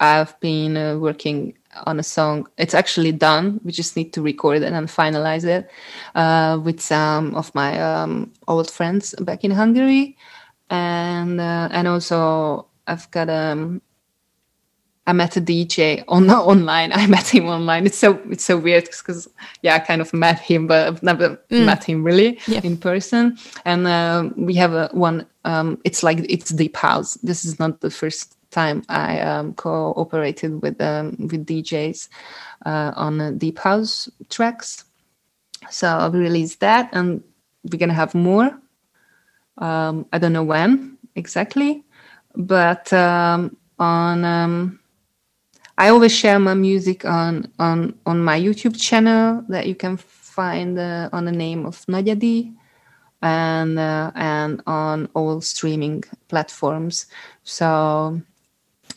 I've 0.00 0.38
been 0.40 0.76
uh, 0.76 0.96
working 0.98 1.54
on 1.86 1.98
a 1.98 2.02
song. 2.02 2.46
It's 2.58 2.74
actually 2.74 3.12
done. 3.12 3.60
We 3.64 3.72
just 3.72 3.96
need 3.96 4.12
to 4.14 4.22
record 4.22 4.62
it 4.62 4.72
and 4.72 4.88
finalize 4.88 5.44
it 5.44 5.70
uh, 6.14 6.58
with 6.62 6.80
some 6.80 7.34
of 7.34 7.54
my 7.54 7.80
um, 7.80 8.32
old 8.48 8.70
friends 8.70 9.14
back 9.20 9.44
in 9.44 9.50
Hungary, 9.50 10.16
and 10.70 11.40
uh, 11.40 11.68
and 11.72 11.88
also 11.88 12.66
I've 12.86 13.10
got 13.10 13.28
um 13.30 13.80
I 15.06 15.12
met 15.12 15.36
a 15.36 15.40
DJ 15.40 16.04
on 16.08 16.30
online. 16.52 16.92
I 16.92 17.06
met 17.06 17.28
him 17.34 17.46
online. 17.48 17.86
It's 17.86 17.98
so 17.98 18.20
it's 18.30 18.44
so 18.44 18.56
weird 18.56 18.84
because 18.84 19.28
yeah, 19.62 19.74
I 19.74 19.78
kind 19.80 20.00
of 20.00 20.12
met 20.14 20.38
him, 20.38 20.66
but 20.66 20.86
I've 20.86 21.02
never 21.02 21.40
met 21.50 21.84
him 21.84 22.04
really 22.04 22.38
Yeah. 22.46 22.60
in 22.62 22.76
person. 22.76 23.36
And 23.64 23.86
uh, 23.86 24.30
we 24.36 24.54
have 24.54 24.72
a 24.74 24.88
one. 24.92 25.26
Um, 25.44 25.80
it's 25.84 26.02
like 26.04 26.18
it's 26.28 26.50
deep 26.50 26.76
house. 26.76 27.14
This 27.22 27.44
is 27.44 27.58
not 27.58 27.80
the 27.80 27.90
first 27.90 28.36
time 28.52 28.82
I 28.88 29.20
um, 29.20 29.54
cooperated 29.54 30.62
with 30.62 30.80
um, 30.80 31.16
with 31.18 31.46
DJs 31.46 32.08
uh, 32.66 32.92
on 32.94 33.20
uh, 33.20 33.30
deep 33.32 33.58
house 33.58 34.08
tracks. 34.30 34.84
So 35.70 35.88
I've 35.88 36.14
released 36.14 36.60
that, 36.60 36.90
and 36.92 37.22
we're 37.70 37.78
gonna 37.78 37.94
have 37.94 38.14
more. 38.14 38.50
Um, 39.58 40.06
I 40.12 40.18
don't 40.18 40.32
know 40.32 40.44
when 40.44 40.98
exactly, 41.16 41.84
but 42.36 42.92
um, 42.92 43.56
on. 43.78 44.24
Um, 44.24 44.78
I 45.78 45.88
always 45.88 46.14
share 46.14 46.38
my 46.38 46.54
music 46.54 47.04
on 47.04 47.50
on 47.58 47.98
on 48.06 48.22
my 48.22 48.38
YouTube 48.38 48.78
channel 48.80 49.42
that 49.48 49.66
you 49.66 49.74
can 49.74 49.96
find 49.96 50.78
uh, 50.78 51.08
on 51.12 51.24
the 51.24 51.32
name 51.32 51.66
of 51.66 51.84
Nagyadi, 51.86 52.54
and 53.22 53.78
uh, 53.78 54.10
and 54.14 54.62
on 54.66 55.08
all 55.14 55.40
streaming 55.40 56.04
platforms. 56.28 57.06
So, 57.44 58.20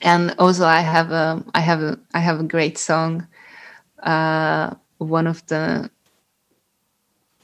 and 0.01 0.35
also 0.39 0.65
I 0.65 0.81
have 0.81 1.11
a 1.11 1.43
I 1.53 1.59
have 1.59 1.81
a 1.81 1.99
I 2.13 2.19
have 2.19 2.39
a 2.39 2.43
great 2.43 2.77
song. 2.77 3.27
Uh, 4.01 4.75
one 4.97 5.27
of 5.27 5.45
the 5.47 5.89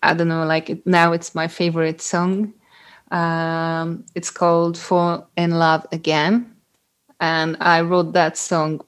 I 0.04 0.14
don't 0.14 0.28
know, 0.28 0.46
like 0.46 0.70
it, 0.70 0.86
now 0.86 1.14
it's 1.14 1.36
my 1.36 1.48
favorite 1.48 2.02
song. 2.02 2.54
Um, 3.12 4.06
it's 4.16 4.32
called 4.32 4.78
"Fall 4.78 5.30
in 5.38 5.52
Love 5.52 5.86
Again," 5.92 6.56
and 7.20 7.58
I 7.60 7.82
wrote 7.82 8.14
that 8.14 8.38
song 8.38 8.82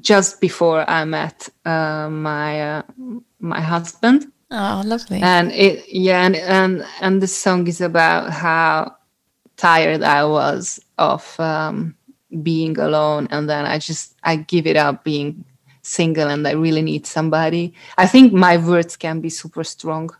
just 0.00 0.40
before 0.40 0.88
I 0.88 1.04
met 1.04 1.48
uh, 1.64 2.08
my 2.10 2.78
uh, 2.78 2.82
my 3.40 3.60
husband. 3.60 4.32
Oh, 4.50 4.82
lovely. 4.84 5.20
And 5.20 5.52
it 5.52 5.88
yeah, 5.88 6.24
and 6.24 6.36
and 6.36 6.86
and 7.00 7.22
the 7.22 7.26
song 7.26 7.66
is 7.68 7.80
about 7.80 8.30
how 8.30 8.96
tired 9.56 10.02
I 10.02 10.24
was 10.24 10.80
of 10.96 11.38
um, 11.38 11.94
being 12.42 12.78
alone, 12.78 13.28
and 13.30 13.48
then 13.48 13.64
I 13.64 13.78
just 13.78 14.14
I 14.22 14.36
give 14.36 14.66
it 14.66 14.76
up 14.76 15.04
being 15.04 15.44
single, 15.82 16.28
and 16.28 16.46
I 16.46 16.52
really 16.52 16.82
need 16.82 17.06
somebody. 17.06 17.74
I 17.96 18.06
think 18.06 18.32
my 18.32 18.56
words 18.56 18.96
can 18.96 19.20
be 19.20 19.30
super 19.30 19.64
strong, 19.64 20.10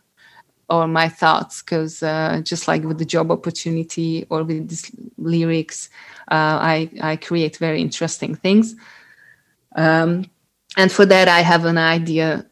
or 0.69 0.87
my 0.87 1.09
thoughts, 1.09 1.61
because 1.61 2.01
uh, 2.03 2.41
just 2.43 2.67
like 2.67 2.83
with 2.83 2.97
the 2.97 3.05
job 3.05 3.31
opportunity 3.31 4.25
or 4.29 4.43
with 4.43 4.69
these 4.69 4.91
lyrics, 5.17 5.89
uh, 6.31 6.57
I 6.61 6.89
I 7.01 7.15
create 7.17 7.57
very 7.57 7.81
interesting 7.81 8.35
things. 8.35 8.75
Um, 9.75 10.25
and 10.77 10.91
for 10.91 11.05
that, 11.05 11.27
I 11.27 11.41
have 11.41 11.65
an 11.65 11.77
idea 11.77 12.45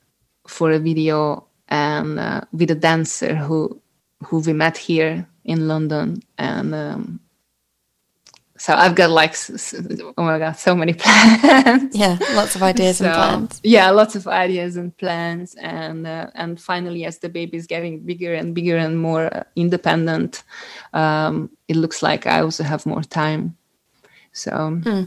for 0.47 0.71
a 0.71 0.79
video 0.79 1.47
and 1.67 2.19
uh, 2.19 2.41
with 2.51 2.71
a 2.71 2.75
dancer 2.75 3.35
who 3.35 3.81
who 4.25 4.39
we 4.39 4.53
met 4.53 4.77
here 4.77 5.27
in 5.43 5.67
London, 5.67 6.21
and 6.37 6.73
um, 6.75 7.19
so 8.57 8.73
I've 8.73 8.95
got 8.95 9.11
like 9.11 9.35
oh 10.17 10.23
my 10.23 10.39
god, 10.39 10.53
so 10.53 10.75
many 10.75 10.93
plans. 10.97 11.95
Yeah, 11.95 12.17
lots 12.33 12.55
of 12.55 12.63
ideas 12.63 12.97
so, 12.97 13.05
and 13.05 13.13
plans. 13.13 13.61
Yeah, 13.63 13.91
lots 13.91 14.15
of 14.15 14.27
ideas 14.27 14.77
and 14.77 14.95
plans, 14.97 15.55
and 15.55 16.07
uh, 16.07 16.31
and 16.33 16.59
finally, 16.59 17.05
as 17.05 17.19
the 17.19 17.29
baby 17.29 17.57
is 17.57 17.67
getting 17.67 17.99
bigger 17.99 18.33
and 18.33 18.55
bigger 18.55 18.77
and 18.77 18.99
more 18.99 19.33
uh, 19.33 19.43
independent, 19.55 20.43
um, 20.93 21.49
it 21.67 21.75
looks 21.75 22.01
like 22.01 22.25
I 22.25 22.41
also 22.41 22.63
have 22.63 22.85
more 22.85 23.03
time. 23.03 23.55
So. 24.33 24.51
Hmm. 24.83 25.03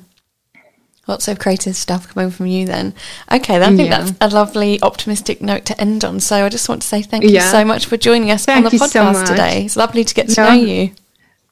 Lots 1.06 1.26
of 1.26 1.40
creative 1.40 1.74
stuff 1.74 2.06
coming 2.06 2.30
from 2.30 2.46
you 2.46 2.66
then. 2.66 2.94
Okay, 3.32 3.56
I 3.56 3.66
think 3.74 3.88
yeah. 3.88 4.02
that's 4.02 4.16
a 4.20 4.28
lovely 4.28 4.80
optimistic 4.80 5.42
note 5.42 5.64
to 5.64 5.80
end 5.80 6.04
on. 6.04 6.20
So 6.20 6.44
I 6.44 6.48
just 6.48 6.68
want 6.68 6.82
to 6.82 6.88
say 6.88 7.02
thank 7.02 7.24
you 7.24 7.40
so 7.40 7.64
much 7.64 7.86
for 7.86 7.96
joining 7.96 8.30
us 8.30 8.44
thank 8.44 8.64
on 8.64 8.70
the 8.70 8.76
podcast 8.76 9.26
so 9.26 9.32
today. 9.32 9.64
It's 9.64 9.76
lovely 9.76 10.04
to 10.04 10.14
get 10.14 10.28
to 10.28 10.40
no. 10.40 10.48
know 10.50 10.54
you. 10.54 10.92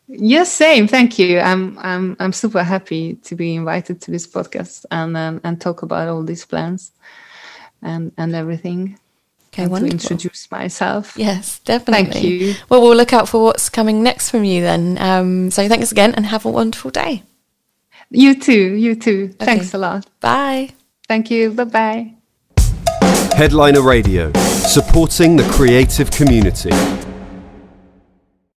Yes, 0.08 0.50
same. 0.50 0.88
Thank 0.88 1.18
you. 1.18 1.38
I'm 1.38 1.78
I'm 1.78 2.16
I'm 2.18 2.32
super 2.32 2.62
happy 2.62 3.16
to 3.24 3.36
be 3.36 3.54
invited 3.54 4.00
to 4.02 4.10
this 4.10 4.26
podcast 4.26 4.86
and 4.90 5.16
um, 5.16 5.40
and 5.44 5.60
talk 5.60 5.82
about 5.82 6.08
all 6.08 6.22
these 6.22 6.46
plans 6.46 6.92
and 7.82 8.12
and 8.16 8.34
everything. 8.34 8.98
Okay, 9.52 9.64
and 9.64 9.72
wonderful. 9.72 9.98
To 9.98 10.14
introduce 10.14 10.50
myself. 10.50 11.14
Yes, 11.16 11.58
definitely. 11.60 12.12
Thank 12.12 12.24
you. 12.24 12.54
Well, 12.68 12.80
we'll 12.80 12.96
look 12.96 13.12
out 13.12 13.28
for 13.28 13.44
what's 13.44 13.68
coming 13.68 14.02
next 14.02 14.30
from 14.30 14.44
you 14.44 14.62
then. 14.62 14.96
Um, 14.98 15.50
so 15.50 15.68
thanks 15.68 15.92
again 15.92 16.14
and 16.14 16.26
have 16.26 16.46
a 16.46 16.50
wonderful 16.50 16.90
day. 16.90 17.22
You 18.10 18.34
too. 18.34 18.74
You 18.74 18.94
too. 18.94 19.30
Okay. 19.34 19.44
Thanks 19.44 19.74
a 19.74 19.78
lot. 19.78 20.06
Bye. 20.20 20.70
Thank 21.06 21.30
you. 21.30 21.50
Bye 21.50 21.64
bye. 21.64 22.14
Headliner 23.36 23.82
Radio, 23.82 24.32
supporting 24.32 25.36
the 25.36 25.48
creative 25.52 26.10
community. 26.10 26.70